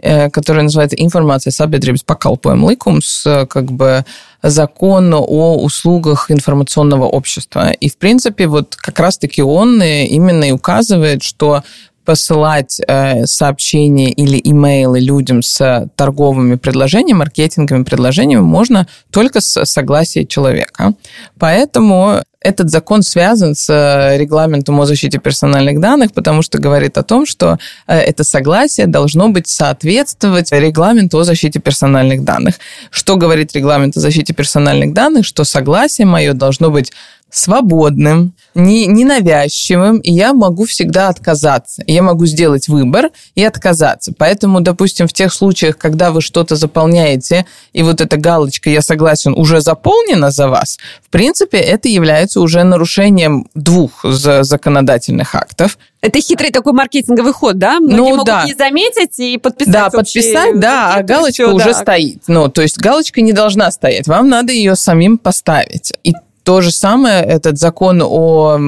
[0.03, 4.05] который называется «Информация sabiedrības pakalpojumu likums», э, как бы
[4.43, 7.71] закон о услугах информационного общества.
[7.71, 11.63] И, в принципе, вот как раз-таки он именно и указывает, что
[12.05, 20.27] посылать э, сообщения или имейлы людям с торговыми предложениями, маркетинговыми предложениями можно только с согласия
[20.27, 20.93] человека.
[21.39, 27.03] Поэтому этот закон связан с э, регламентом о защите персональных данных, потому что говорит о
[27.03, 32.57] том, что э, это согласие должно быть соответствовать регламенту о защите персональных данных.
[32.91, 35.25] Что говорит регламент о защите персональных данных?
[35.25, 36.93] Что согласие мое должно быть
[37.35, 41.83] свободным, не, ненавязчивым, и я могу всегда отказаться.
[41.87, 44.13] Я могу сделать выбор и отказаться.
[44.17, 49.35] Поэтому, допустим, в тех случаях, когда вы что-то заполняете, и вот эта галочка «я согласен»
[49.37, 55.77] уже заполнена за вас, в принципе, это является уже нарушением двух законодательных актов.
[56.01, 57.81] Это хитрый такой маркетинговый ход, да?
[57.81, 58.45] Многие ну, могут да.
[58.45, 59.73] не заметить и подписать.
[59.73, 61.75] Да, подписать, да, а галочка уже да.
[61.75, 62.23] стоит.
[62.29, 65.93] Ну, то есть галочка не должна стоять, вам надо ее самим поставить.
[66.05, 66.13] И
[66.45, 68.59] то же самое, этот закон о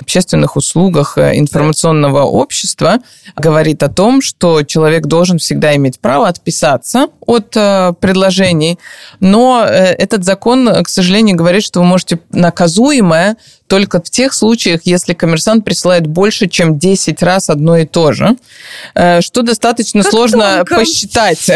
[0.00, 2.98] общественных услугах э, информационного общества
[3.36, 8.78] говорит о том, что человек должен всегда иметь право отписаться от э, предложений,
[9.20, 14.82] но э, этот закон, к сожалению, говорит, что вы можете наказуемое только в тех случаях,
[14.84, 18.36] если коммерсант присылает больше, чем 10 раз одно и то же,
[19.20, 20.76] что достаточно как сложно тонко.
[20.76, 21.50] посчитать.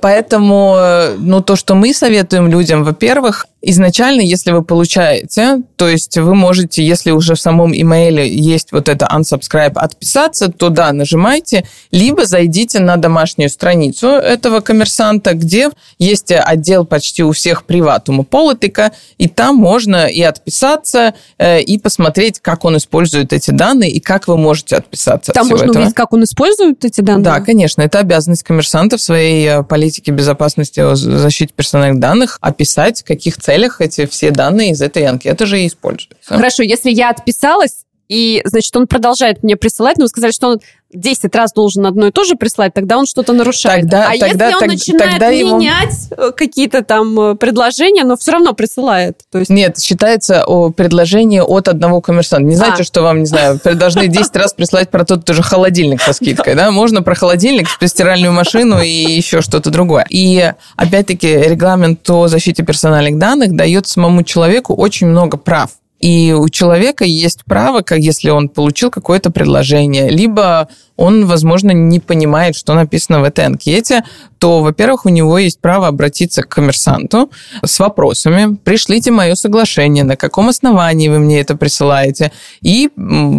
[0.00, 0.78] Поэтому
[1.18, 6.82] ну, то, что мы советуем людям, во-первых, изначально, если вы получаете, то есть вы можете,
[6.92, 12.80] если уже в самом имейле есть вот это unsubscribe, отписаться, то да, нажимайте, либо зайдите
[12.80, 19.56] на домашнюю страницу этого коммерсанта, где есть отдел почти у всех приватума политика, и там
[19.56, 24.76] можно и отписаться, э, и посмотреть, как он использует эти данные, и как вы можете
[24.76, 25.78] отписаться Там можно этого.
[25.78, 27.24] увидеть, как он использует эти данные?
[27.24, 33.02] Да, конечно, это обязанность коммерсанта в своей э, политике безопасности о защите персональных данных описать,
[33.02, 36.16] каких целей целях эти все данные из этой анкеты же и используются.
[36.24, 40.60] Хорошо, если я отписалась, и, значит, он продолжает мне присылать, но вы сказали, что он
[40.92, 43.82] 10 раз должен одно и то же прислать, тогда он что-то нарушает.
[43.82, 46.28] Тогда, а тогда, если он так, начинает тогда менять его...
[46.28, 49.20] Э, какие-то там э, предложения, но все равно присылает?
[49.30, 49.50] То есть...
[49.50, 52.46] Нет, считается о предложении от одного коммерсанта.
[52.46, 52.84] Не значит, а.
[52.84, 56.70] что вам, не знаю, должны 10 раз прислать про тот же холодильник со скидкой, да?
[56.70, 60.06] Можно про холодильник, про стиральную машину и еще что-то другое.
[60.10, 65.70] И, опять-таки, регламент о защите персональных данных дает самому человеку очень много прав.
[66.02, 72.00] И у человека есть право, как если он получил какое-то предложение, либо он, возможно, не
[72.00, 74.04] понимает, что написано в этой анкете,
[74.38, 77.30] то, во-первых, у него есть право обратиться к коммерсанту
[77.64, 78.56] с вопросами.
[78.56, 82.90] Пришлите мое соглашение, на каком основании вы мне это присылаете, и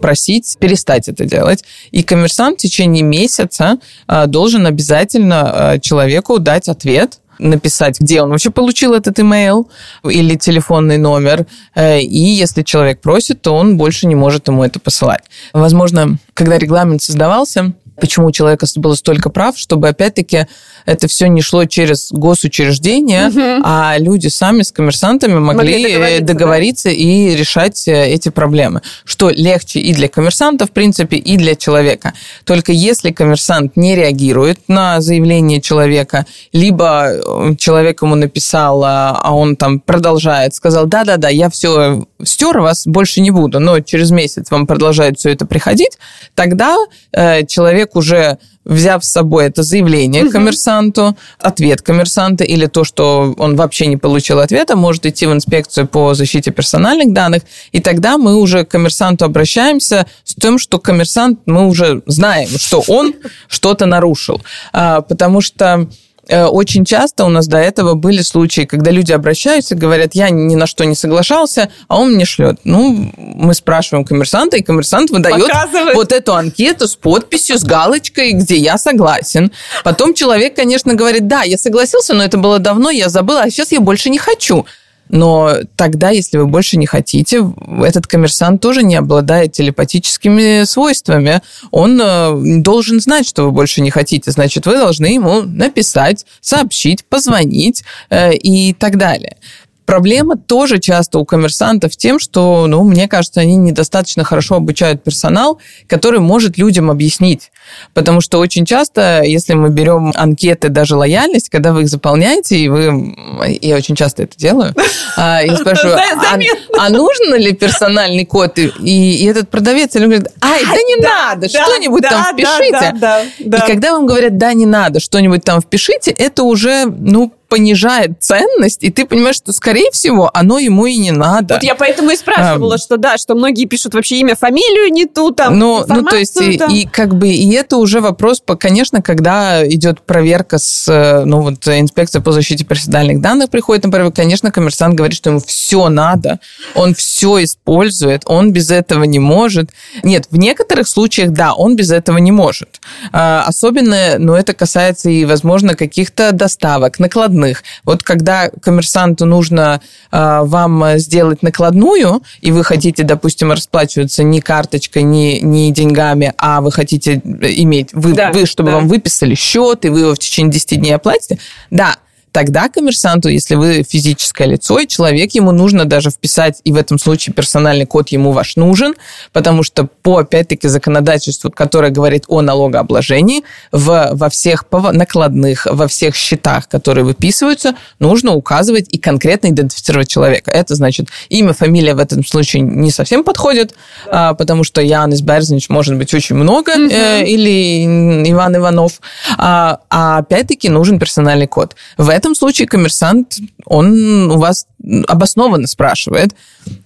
[0.01, 1.65] просить перестать это делать.
[1.91, 8.29] И коммерсант в течение месяца а, должен обязательно а, человеку дать ответ написать, где он
[8.29, 9.69] вообще получил этот имейл
[10.03, 11.45] или телефонный номер.
[11.75, 15.23] Э, и если человек просит, то он больше не может ему это посылать.
[15.53, 20.47] Возможно, когда регламент создавался, почему у человека было столько прав, чтобы, опять-таки,
[20.85, 23.63] это все не шло через госучреждения, угу.
[23.63, 26.95] а люди сами с коммерсантами могли, могли договориться, договориться да?
[26.95, 28.81] и решать э, эти проблемы.
[29.05, 32.13] Что легче и для коммерсанта, в принципе, и для человека.
[32.45, 39.33] Только если коммерсант не реагирует на заявление человека, либо э, человек ему написал, а, а
[39.33, 44.51] он там продолжает, сказал, да-да-да, я все стер, вас больше не буду, но через месяц
[44.51, 45.97] вам продолжает все это приходить,
[46.35, 46.77] тогда
[47.11, 50.31] э, человек уже взяв с собой это заявление угу.
[50.31, 55.87] коммерсанту, ответ коммерсанта или то, что он вообще не получил ответа, может идти в инспекцию
[55.87, 61.39] по защите персональных данных, и тогда мы уже к коммерсанту обращаемся с тем, что коммерсант,
[61.45, 63.13] мы уже знаем, что он
[63.47, 64.41] что-то нарушил.
[64.71, 65.87] А, потому что
[66.29, 70.67] очень часто у нас до этого были случаи, когда люди обращаются, говорят, я ни на
[70.67, 72.59] что не соглашался, а он мне шлет.
[72.63, 75.95] Ну, мы спрашиваем коммерсанта, и коммерсант выдает Показывает.
[75.95, 79.51] вот эту анкету с подписью, с галочкой, где я согласен.
[79.83, 83.71] Потом человек, конечно, говорит, да, я согласился, но это было давно, я забыла, а сейчас
[83.71, 84.65] я больше не хочу.
[85.13, 87.43] Но тогда, если вы больше не хотите,
[87.83, 91.43] этот коммерсант тоже не обладает телепатическими свойствами.
[91.69, 94.31] Он э, должен знать, что вы больше не хотите.
[94.31, 99.37] Значит, вы должны ему написать, сообщить, позвонить э, и так далее.
[99.85, 105.59] Проблема тоже часто у коммерсантов тем, что, ну, мне кажется, они недостаточно хорошо обучают персонал,
[105.87, 107.51] который может людям объяснить.
[107.93, 112.69] Потому что очень часто, если мы берем анкеты даже лояльность, когда вы их заполняете, и
[112.69, 113.15] вы...
[113.61, 114.73] Я очень часто это делаю.
[115.15, 116.39] А, я спрашиваю, а,
[116.79, 118.57] а нужно ли персональный код?
[118.57, 122.95] И, и этот продавец говорит, ай, да не надо, что-нибудь там впишите.
[123.37, 128.83] И когда вам говорят, да, не надо, что-нибудь там впишите, это уже, ну, понижает ценность,
[128.83, 131.53] и ты понимаешь, что, скорее всего, оно ему и не надо.
[131.53, 135.05] Вот я поэтому и спрашивала, а, что да, что многие пишут вообще имя, фамилию не
[135.05, 139.03] ту, там, ну, ну то есть, и, и как бы, и это уже вопрос, конечно,
[139.03, 144.15] когда идет проверка с, э, ну, вот, инспекция по защите персональных данных приходит на проверку,
[144.15, 146.39] конечно, коммерсант говорит, что ему все надо,
[146.73, 149.69] он все использует, он без этого не может.
[150.01, 152.81] Нет, в некоторых случаях, да, он без этого не может.
[153.11, 157.63] А, особенно, ну, это касается и, возможно, каких-то доставок, накладных накладных.
[157.83, 159.81] Вот когда коммерсанту нужно
[160.11, 166.61] э, вам сделать накладную, и вы хотите, допустим, расплачиваться не карточкой, не, не деньгами, а
[166.61, 168.77] вы хотите иметь, вы, да, вы чтобы да.
[168.77, 171.39] вам выписали счет, и вы его в течение 10 дней оплатите,
[171.69, 171.97] да,
[172.33, 176.97] тогда коммерсанту, если вы физическое лицо, и человек, ему нужно даже вписать, и в этом
[176.97, 178.95] случае персональный код ему ваш нужен,
[179.31, 186.15] потому что по, опять-таки, законодательству, которое говорит о налогообложении, в, во всех накладных, во всех
[186.15, 190.49] счетах, которые выписываются, нужно указывать и конкретно идентифицировать человека.
[190.49, 193.75] Это значит, имя, фамилия в этом случае не совсем подходит,
[194.07, 194.33] да.
[194.33, 196.91] потому что Янис Берзнич может быть очень много, угу.
[196.91, 197.85] э, или
[198.31, 198.93] Иван Иванов,
[199.37, 201.75] а, а опять-таки нужен персональный код.
[201.95, 204.65] В этом случае коммерсант, он у вас
[205.07, 206.35] обоснованно спрашивает,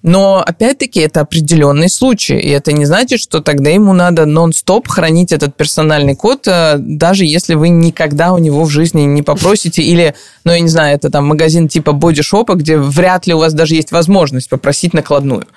[0.04, 5.32] но опять-таки это определенный случай, и это не значит, что тогда ему надо нон-стоп хранить
[5.32, 10.14] этот персональный код, э, даже если вы никогда у него в жизни не попросите, или,
[10.44, 13.74] ну, я не знаю, это там магазин типа бодишопа, где вряд ли у вас даже
[13.74, 15.48] есть возможность попросить накладную,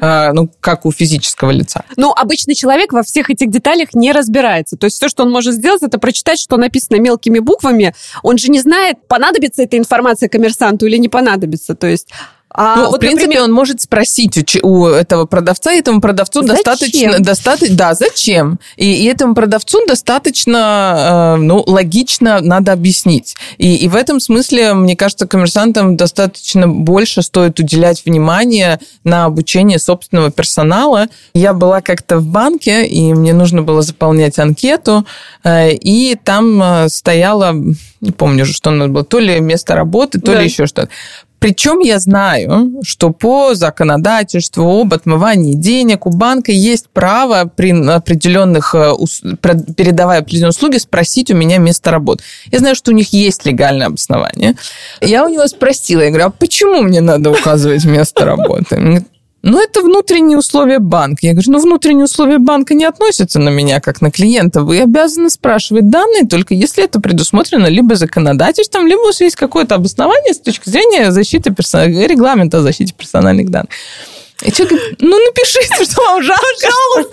[0.00, 1.84] э, ну, как у физического лица.
[1.96, 4.78] Ну, обычный человек во всех этих деталях не разбирается.
[4.78, 7.94] То есть все, что он может сделать, это прочитать, что написано мелкими буквами.
[8.22, 9.29] Он же не знает, понадобится
[9.62, 11.74] эта информация коммерсанту или не понадобится.
[11.74, 12.08] То есть
[12.52, 13.44] а ну, вот, в принципе, например...
[13.44, 16.56] он может спросить у, у этого продавца, и этому продавцу зачем?
[16.56, 18.58] достаточно, достаточно, да, зачем?
[18.76, 23.36] И, и этому продавцу достаточно, э, ну, логично надо объяснить.
[23.58, 29.78] И, и в этом смысле, мне кажется, коммерсантам достаточно больше стоит уделять внимание на обучение
[29.78, 31.06] собственного персонала.
[31.34, 35.06] Я была как-то в банке, и мне нужно было заполнять анкету,
[35.44, 37.54] э, и там э, стояло,
[38.00, 40.40] не помню, что оно было, то ли место работы, то да.
[40.40, 40.88] ли еще что-то.
[41.40, 48.74] Причем я знаю, что по законодательству об отмывании денег у банка есть право при определенных,
[48.74, 48.92] э,
[49.76, 52.22] передавая определенные услуги, спросить у меня место работы.
[52.52, 54.54] Я знаю, что у них есть легальное обоснование.
[55.00, 59.04] Я у него спросила, я говорю, а почему мне надо указывать место работы?
[59.42, 61.20] Ну, это внутренние условия банка.
[61.22, 64.62] Я говорю, ну, внутренние условия банка не относятся на меня как на клиента.
[64.62, 69.76] Вы обязаны спрашивать данные только если это предусмотрено либо законодательством, либо у вас есть какое-то
[69.76, 73.70] обоснование с точки зрения защиты персонала, регламента о защите персональных данных.
[74.42, 77.08] И человек говорит, ну напишите, что вам жалко.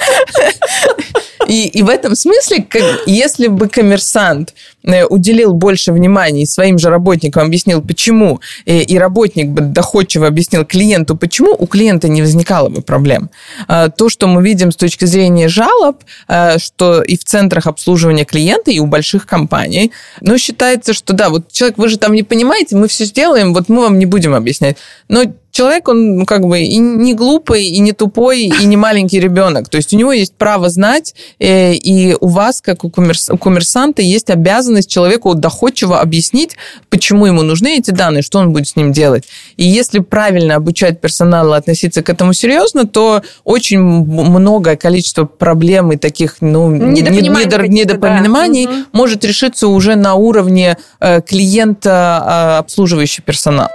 [1.47, 4.53] И, и в этом смысле, как, если бы коммерсант
[4.83, 9.61] э, уделил больше внимания и своим же работникам объяснил, почему, и, э, и работник бы
[9.61, 13.29] доходчиво объяснил клиенту, почему, у клиента не возникало бы проблем.
[13.67, 18.25] А, то, что мы видим с точки зрения жалоб, а, что и в центрах обслуживания
[18.25, 22.23] клиента, и у больших компаний, ну, считается, что да, вот человек, вы же там не
[22.23, 24.77] понимаете, мы все сделаем, вот мы вам не будем объяснять.
[25.07, 25.23] Но
[25.57, 29.69] человек, он ну, как бы и не глупый, и не тупой, и не маленький ребенок.
[29.69, 33.37] То есть у него есть право знать, э, и у вас, как у, коммерс, у
[33.37, 36.57] коммерсанта, есть обязанность человеку доходчиво объяснить,
[36.89, 39.23] почему ему нужны эти данные, что он будет с ним делать.
[39.55, 45.97] И если правильно обучать персонал относиться к этому серьезно, то очень многое количество проблем и
[45.97, 48.85] таких ну, недопониманий, недопониманий да.
[48.91, 53.69] может решиться уже на уровне э, клиента, а, обслуживающий персонал.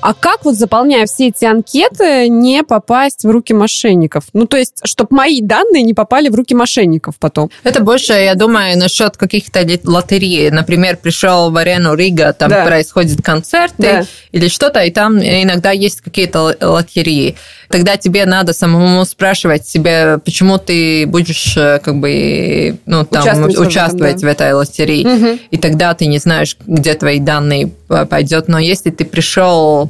[0.00, 4.24] А как вот заполняя все эти анкеты не попасть в руки мошенников?
[4.32, 7.50] Ну, то есть, чтобы мои данные не попали в руки мошенников потом.
[7.64, 10.50] Это больше, я думаю, насчет каких-то лотерей.
[10.50, 12.64] Например, пришел в арену Рига, там да.
[12.64, 14.04] происходят концерты да.
[14.32, 17.36] или что-то, и там иногда есть какие-то лотереи.
[17.68, 23.58] Тогда тебе надо самому спрашивать себе, почему ты будешь э, как бы ну, там, участвовать,
[23.58, 24.26] участвовать в, этом, да.
[24.26, 25.06] в этой лотерее.
[25.06, 25.38] Угу.
[25.52, 27.70] И тогда ты не знаешь, где твои данные
[28.08, 28.48] пойдет.
[28.48, 29.89] Но если ты пришел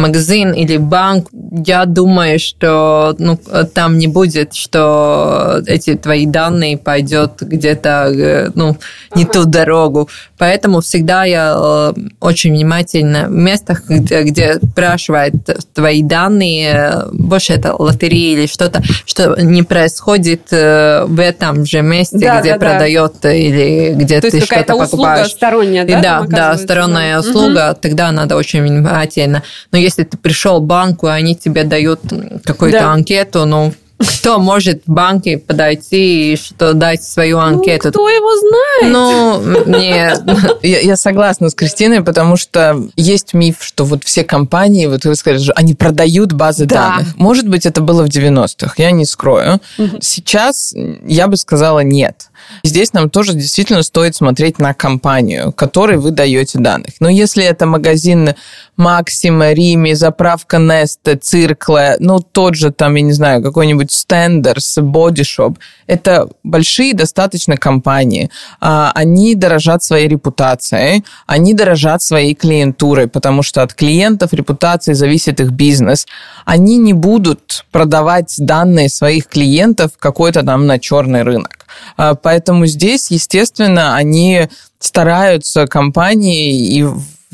[0.00, 1.28] магазин или банк,
[1.66, 3.38] я думаю, что ну,
[3.74, 8.76] там не будет, что эти твои данные пойдет где-то э, ну,
[9.14, 10.08] не ту дорогу.
[10.38, 15.34] Поэтому всегда я э, очень внимательно в местах, где, где спрашивают
[15.74, 22.18] твои данные, больше это лотерея или что-то, что не происходит э, в этом же месте,
[22.18, 23.32] да, где да, продает да.
[23.32, 25.30] или где То ты что-то покупаешь.
[25.30, 26.00] сторонняя, да?
[26.00, 27.78] Да, да, сторонняя услуга, угу.
[27.80, 29.42] тогда надо очень внимательно.
[29.72, 32.00] Но если ты пришел в банку, и они тебе дают
[32.44, 32.92] какую-то да.
[32.92, 37.88] анкету, ну, кто может банке подойти и что дать свою ну, анкету?
[37.88, 38.92] Ну, кто его знает?
[38.92, 40.22] Ну, нет.
[40.62, 45.14] Я, я согласна с Кристиной, потому что есть миф, что вот все компании, вот вы
[45.14, 46.74] сказали, они продают базы да.
[46.74, 47.16] данных.
[47.16, 49.60] Может быть, это было в 90-х, я не скрою.
[49.78, 49.98] Угу.
[50.00, 50.74] Сейчас
[51.06, 52.30] я бы сказала нет.
[52.64, 56.94] Здесь нам тоже действительно стоит смотреть на компанию, которой вы даете данных.
[57.00, 58.34] Но если это магазин
[58.76, 65.58] Максима, Рими, заправка Неста, Циркла, ну, тот же там, я не знаю, какой-нибудь Стендерс, Бодишоп,
[65.86, 68.30] это большие достаточно компании.
[68.60, 75.40] А, они дорожат своей репутацией, они дорожат своей клиентурой, потому что от клиентов репутации зависит
[75.40, 76.06] их бизнес.
[76.44, 81.66] Они не будут продавать данные своих клиентов какой-то там на черный рынок.
[81.96, 86.86] А, поэтому здесь, естественно, они стараются компании и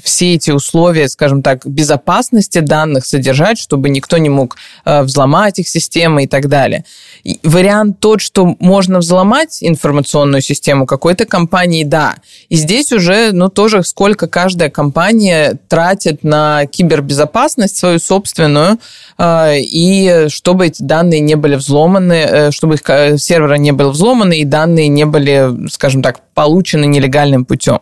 [0.02, 5.68] все эти условия, скажем так, безопасности данных содержать, чтобы никто не мог э, взломать их
[5.68, 6.84] системы и так далее.
[7.24, 12.16] И вариант тот, что можно взломать информационную систему какой-то компании, да.
[12.50, 18.78] И здесь уже, ну, тоже сколько каждая компания тратит на кибербезопасность свою собственную,
[19.18, 22.82] э, и чтобы эти данные не были взломаны, э, чтобы их
[23.18, 27.80] серверы не были взломаны, и данные не были, скажем так, получены нелегальным путем.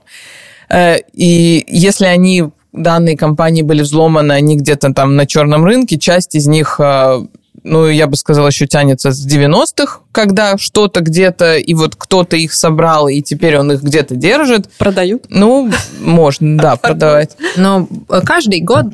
[0.69, 6.35] Э, и если они данные компании были взломаны, они где-то там на черном рынке, часть
[6.35, 7.27] из них э,
[7.65, 12.53] ну, я бы сказала, еще тянется с 90-х, когда что-то где-то, и вот кто-то их
[12.53, 14.71] собрал, и теперь он их где-то держит.
[14.79, 15.25] Продают?
[15.31, 17.37] Ну, можно, да, продавать.
[17.57, 17.89] Но
[18.25, 18.87] каждый год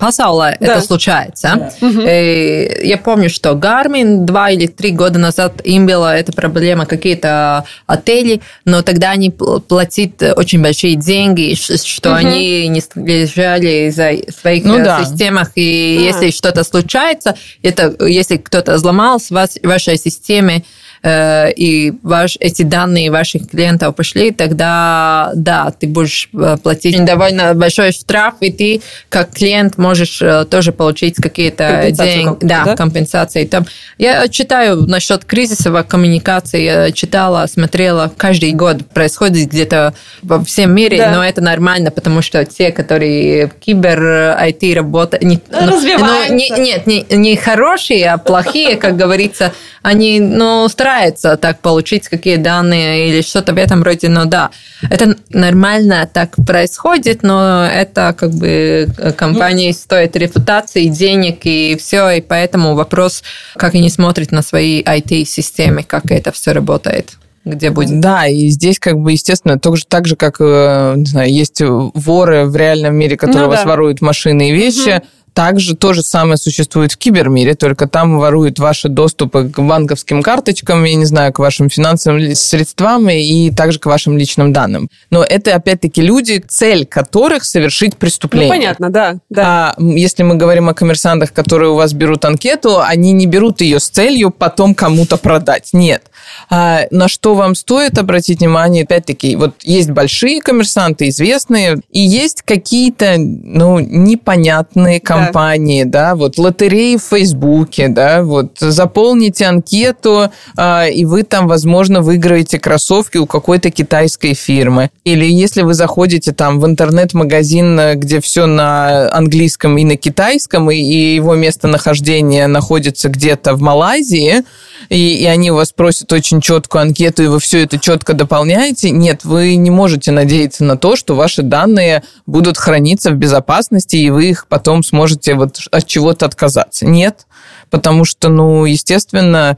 [0.00, 1.70] пасаула это случается.
[1.80, 8.40] Я помню, что Garmin два или три года назад им была эта проблема, какие-то отели,
[8.64, 15.04] но тогда они платят очень большие деньги, что они не лежали за своих ну, да.
[15.04, 20.64] системах, и если что-то случается, это если кто-то взломал в вашей системе,
[21.04, 27.92] и ваш, эти данные ваших клиентов пошли, тогда да, ты будешь э, платить довольно большой
[27.92, 28.80] штраф, и ты
[29.10, 33.44] как клиент можешь э, тоже получить какие-то деньги, да, да, компенсации.
[33.44, 33.66] Там,
[33.98, 39.92] я читаю насчет кризисовой коммуникации, я читала, смотрела, каждый год происходит где-то
[40.22, 41.10] во всем мире, да.
[41.10, 46.48] но это нормально, потому что те, которые в кибер IT работают, не, ну, ну, не,
[46.48, 49.52] нет, не, не хорошие, а плохие, как говорится,
[49.82, 50.93] они, ну, стараются
[51.40, 54.50] так получить какие данные или что-то в этом роде, но да,
[54.82, 62.10] это нормально так происходит, но это как бы компании ну, стоит репутации, денег и все,
[62.10, 63.22] и поэтому вопрос,
[63.56, 68.00] как они смотрят на свои IT-системы, как это все работает где будет.
[68.00, 72.46] Да, и здесь как бы, естественно, тоже так же, как, э, не знаю, есть воры
[72.46, 73.56] в реальном мире, которые ну, да.
[73.58, 75.04] вас воруют машины и вещи, угу
[75.34, 80.84] также то же самое существует в кибермире, только там воруют ваши доступы к банковским карточкам,
[80.84, 84.88] я не знаю, к вашим финансовым средствам и также к вашим личным данным.
[85.10, 88.48] Но это, опять-таки, люди, цель которых совершить преступление.
[88.48, 89.16] Ну, понятно, да.
[89.28, 89.74] да.
[89.76, 93.80] А если мы говорим о коммерсантах, которые у вас берут анкету, они не берут ее
[93.80, 95.70] с целью потом кому-то продать.
[95.72, 96.04] Нет.
[96.48, 102.42] А на что вам стоит обратить внимание, опять-таки, вот есть большие коммерсанты, известные, и есть
[102.42, 106.14] какие-то, ну, непонятные компании, компании, да.
[106.14, 113.18] вот лотереи в Фейсбуке, да, вот заполните анкету, э, и вы там, возможно, выиграете кроссовки
[113.18, 114.90] у какой-то китайской фирмы.
[115.04, 120.76] Или если вы заходите там в интернет-магазин, где все на английском и на китайском, и,
[120.76, 124.44] и его местонахождение находится где-то в Малайзии,
[124.88, 128.90] и, и они у вас просят очень четкую анкету, и вы все это четко дополняете,
[128.90, 134.10] нет, вы не можете надеяться на то, что ваши данные будут храниться в безопасности, и
[134.10, 136.86] вы их потом сможете вот от чего-то отказаться.
[136.86, 137.26] Нет,
[137.70, 139.56] потому что, ну, естественно,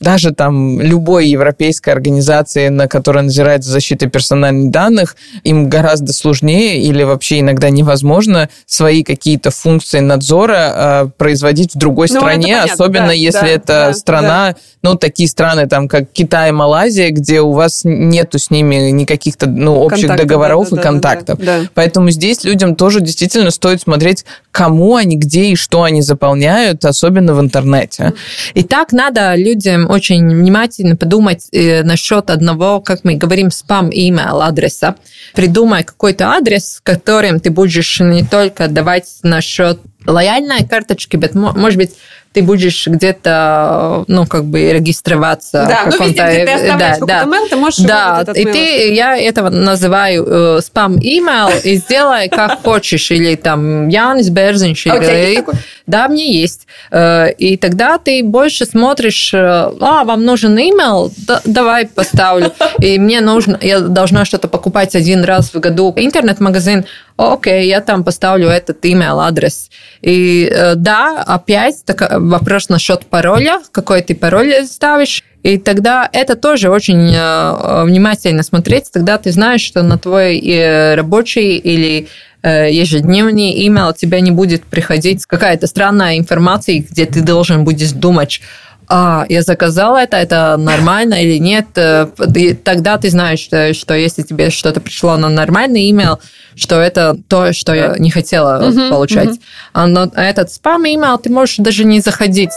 [0.00, 6.80] даже там любой европейской организации, на которой назирает за защитой персональных данных, им гораздо сложнее
[6.80, 13.08] или вообще иногда невозможно свои какие-то функции надзора э, производить в другой ну, стране, особенно
[13.08, 14.56] да, если да, это да, страна, да.
[14.82, 19.80] ну, такие страны, там, как Китай, Малайзия, где у вас нету с ними никаких ну,
[19.80, 21.38] общих Контакты, договоров да, и да, контактов.
[21.38, 21.68] Да, да.
[21.74, 27.34] Поэтому здесь людям тоже действительно стоит смотреть, кому они, где и что они заполняют, особенно
[27.34, 28.14] в интернете.
[28.54, 34.96] И так надо людям очень внимательно подумать э, насчет одного, как мы говорим, спам-имейл адреса.
[35.34, 41.92] Придумай какой-то адрес, которым ты будешь не только давать насчет лояльной карточки, но, может быть,
[42.38, 45.66] ты будешь где-то, ну, как бы регистрироваться.
[45.68, 47.24] Да, ну, везде, где ты оставляешь да, да.
[47.24, 53.10] mail, ты можешь Да, и ты, я этого называю э, спам-имейл, и сделай как хочешь,
[53.10, 55.44] или там Янис Берзинч, а или...
[55.86, 56.68] Да, мне есть.
[56.92, 59.38] Э, и тогда ты больше смотришь, э,
[59.80, 62.52] а, вам нужен имейл, да, давай поставлю.
[62.80, 65.92] И мне нужно, я должна что-то покупать один раз в году.
[65.96, 66.84] Интернет-магазин,
[67.18, 69.70] окей, я там поставлю этот email адрес.
[70.00, 75.24] И э, да, опять так, вопрос насчет пароля, какой ты пароль ставишь.
[75.42, 80.94] И тогда это тоже очень э, внимательно смотреть, тогда ты знаешь, что на твой э,
[80.94, 82.08] рабочий или
[82.40, 88.40] ежедневный email тебе не будет приходить какая-то странная информация, где ты должен будешь думать,
[88.88, 94.22] а, я заказала это, это нормально или нет, и тогда ты знаешь, что, что если
[94.22, 96.18] тебе что-то пришло на нормальный email,
[96.54, 99.28] что это то, что я не хотела uh-huh, получать.
[99.28, 99.40] Uh-huh.
[99.72, 102.50] А на этот спам-имейл ты можешь даже не заходить.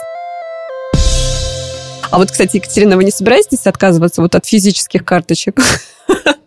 [2.10, 5.60] А вот, кстати, Екатерина, вы не собираетесь отказываться вот от физических карточек?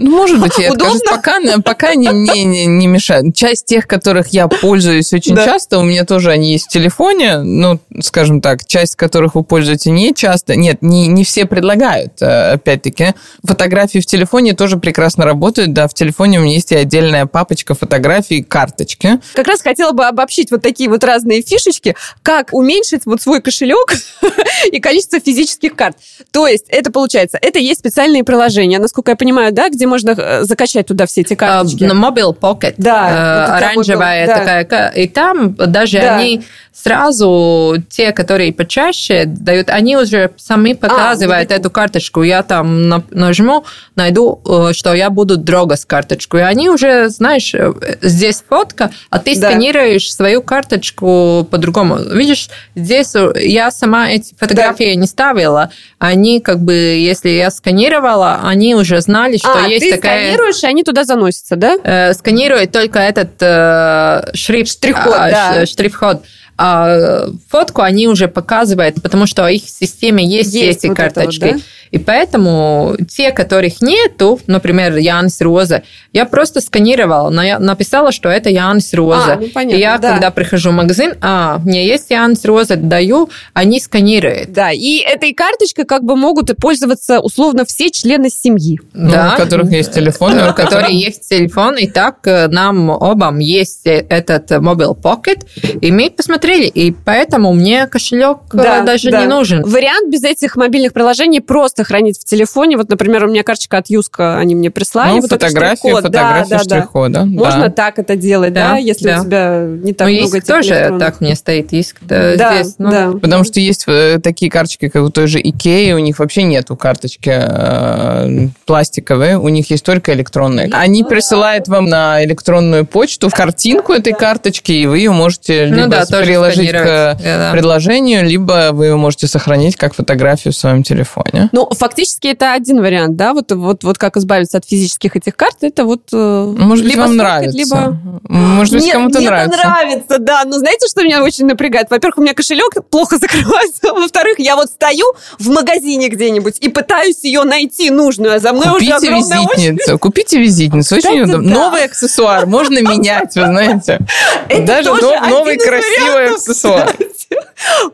[0.00, 3.34] Ну, может быть, я откажусь, пока, пока они мне не, не мешают.
[3.36, 5.44] Часть тех, которых я пользуюсь очень да.
[5.44, 9.86] часто, у меня тоже они есть в телефоне, ну, скажем так, часть которых вы пользуетесь
[9.86, 10.56] не часто.
[10.56, 13.14] Нет, не, не все предлагают, э, опять-таки.
[13.44, 17.74] Фотографии в телефоне тоже прекрасно работают, да, в телефоне у меня есть и отдельная папочка
[17.74, 19.20] фотографий, карточки.
[19.34, 23.92] Как раз хотела бы обобщить вот такие вот разные фишечки, как уменьшить вот свой кошелек
[24.72, 25.98] и количество физических карт.
[26.30, 30.44] То есть, это получается, это есть специальные приложения, насколько я понимаю, да, где можно э,
[30.44, 31.84] закачать туда все эти карточки?
[31.84, 32.74] На Mobile Pocket.
[32.78, 33.48] Да.
[33.50, 34.88] Э, оранжевая такая.
[34.90, 36.16] И там даже да.
[36.16, 36.42] они
[36.82, 42.22] сразу, те, которые почаще дают, они уже сами а, показывают а, эту карточку.
[42.22, 43.64] Я там нажму,
[43.96, 46.40] найду, э, что я буду дрога с карточкой.
[46.40, 47.54] И они уже, знаешь,
[48.00, 49.50] здесь фотка, а ты да.
[49.50, 51.98] сканируешь свою карточку по-другому.
[51.98, 55.00] Видишь, здесь я сама эти фотографии да.
[55.00, 55.70] не ставила.
[55.98, 60.32] Они как бы, если я сканировала, они уже знали, что а, есть ты такая...
[60.32, 61.76] сканируешь, и они туда заносятся, да?
[61.82, 64.72] Э, сканирует только этот э, шрифт.
[64.72, 65.66] Штрих-код, а, да.
[65.66, 66.22] Штрих-код.
[66.62, 71.44] А фотку они уже показывают, потому что в их системе есть, есть эти вот карточки.
[71.44, 71.60] Вот, да?
[71.90, 75.82] И поэтому те, которых нету, например, Янис Роза,
[76.12, 79.34] я просто сканировала, но я написала, что это Янис Роза.
[79.34, 80.12] А, ну, понятно, и я, да.
[80.12, 84.52] когда прихожу в магазин, а, мне есть Янис Роза, даю, они сканируют.
[84.52, 88.78] Да, и этой карточкой как бы могут пользоваться условно все члены семьи.
[88.92, 89.34] Ну, да.
[89.34, 90.34] у которых есть телефон.
[90.34, 95.46] У которых есть телефон, и так э, нам обам есть этот Mobile Pocket,
[95.80, 99.22] и мы посмотрели, и поэтому мне кошелек э, да, даже да.
[99.22, 99.62] не нужен.
[99.62, 102.76] Вариант без этих мобильных приложений просто просто хранить в телефоне.
[102.76, 105.10] Вот, например, у меня карточка от Юска, они мне прислали.
[105.10, 107.20] Ну, вот фотографии, фотографии да, штрих-кода.
[107.20, 107.24] Да.
[107.24, 109.20] Можно так это делать, да, да если да.
[109.20, 111.00] у тебя не так ну, много есть тоже электронных.
[111.00, 112.74] так мне стоит, есть да, здесь.
[112.78, 112.90] Ну.
[112.90, 113.12] Да.
[113.20, 116.76] Потому что есть э, такие карточки, как у той же Икеи, у них вообще нету
[116.76, 120.68] карточки э, пластиковые, у них есть только электронные.
[120.68, 125.66] Ну они присылают вам на электронную почту в картинку этой карточки, и вы ее можете
[125.70, 127.50] ну, либо да, приложить к да.
[127.52, 131.48] предложению, либо вы ее можете сохранить как фотографию в своем телефоне.
[131.52, 135.58] Ну, фактически это один вариант, да, вот, вот, вот как избавиться от физических этих карт,
[135.60, 136.02] это вот...
[136.12, 137.56] Э, Может быть, вам нравится.
[137.56, 137.96] Либо...
[138.28, 139.56] Может быть, кому-то нравится.
[139.56, 140.44] Мне нравится, да.
[140.44, 141.90] Но знаете, что меня очень напрягает?
[141.90, 143.92] Во-первых, у меня кошелек плохо закрывается.
[143.92, 145.06] Во-вторых, я вот стою
[145.38, 149.98] в магазине где-нибудь и пытаюсь ее найти нужную, а за мной Купите уже визитницу.
[149.98, 150.96] Купите визитницу.
[150.96, 151.50] Очень удобно.
[151.50, 154.00] Новый аксессуар можно менять, вы знаете.
[154.66, 156.96] Даже новый красивый аксессуар.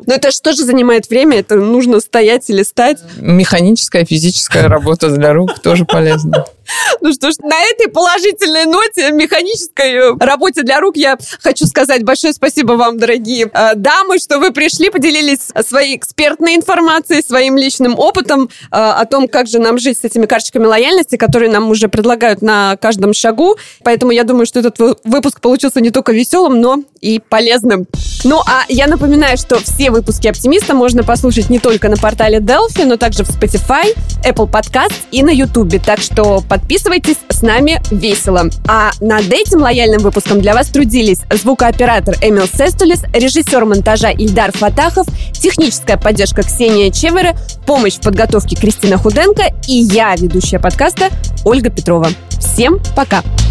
[0.06, 1.38] Но это что же занимает время?
[1.38, 2.98] Это нужно стоять и листать?
[3.16, 6.46] Механическая, физическая работа для рук тоже полезно.
[7.00, 12.04] Ну что ж, на этой положительной ноте механической э, работе для рук я хочу сказать
[12.04, 17.98] большое спасибо вам, дорогие э, дамы, что вы пришли, поделились своей экспертной информацией, своим личным
[17.98, 21.88] опытом э, о том, как же нам жить с этими карточками лояльности, которые нам уже
[21.88, 23.56] предлагают на каждом шагу.
[23.84, 27.86] Поэтому я думаю, что этот выпуск получился не только веселым, но и полезным.
[28.24, 32.84] Ну, а я напоминаю, что все выпуски «Оптимиста» можно послушать не только на портале Delphi,
[32.84, 35.80] но также в Spotify, Apple Podcast и на YouTube.
[35.84, 38.48] Так что подписывайтесь, с нами весело.
[38.66, 45.06] А над этим лояльным выпуском для вас трудились звукооператор Эмил Сестулис, режиссер монтажа Ильдар Фатахов,
[45.32, 47.36] техническая поддержка Ксения Чевера,
[47.66, 51.10] помощь в подготовке Кристина Худенко и я, ведущая подкаста
[51.44, 52.08] Ольга Петрова.
[52.40, 53.22] Всем пока!
[53.22, 53.45] Пока!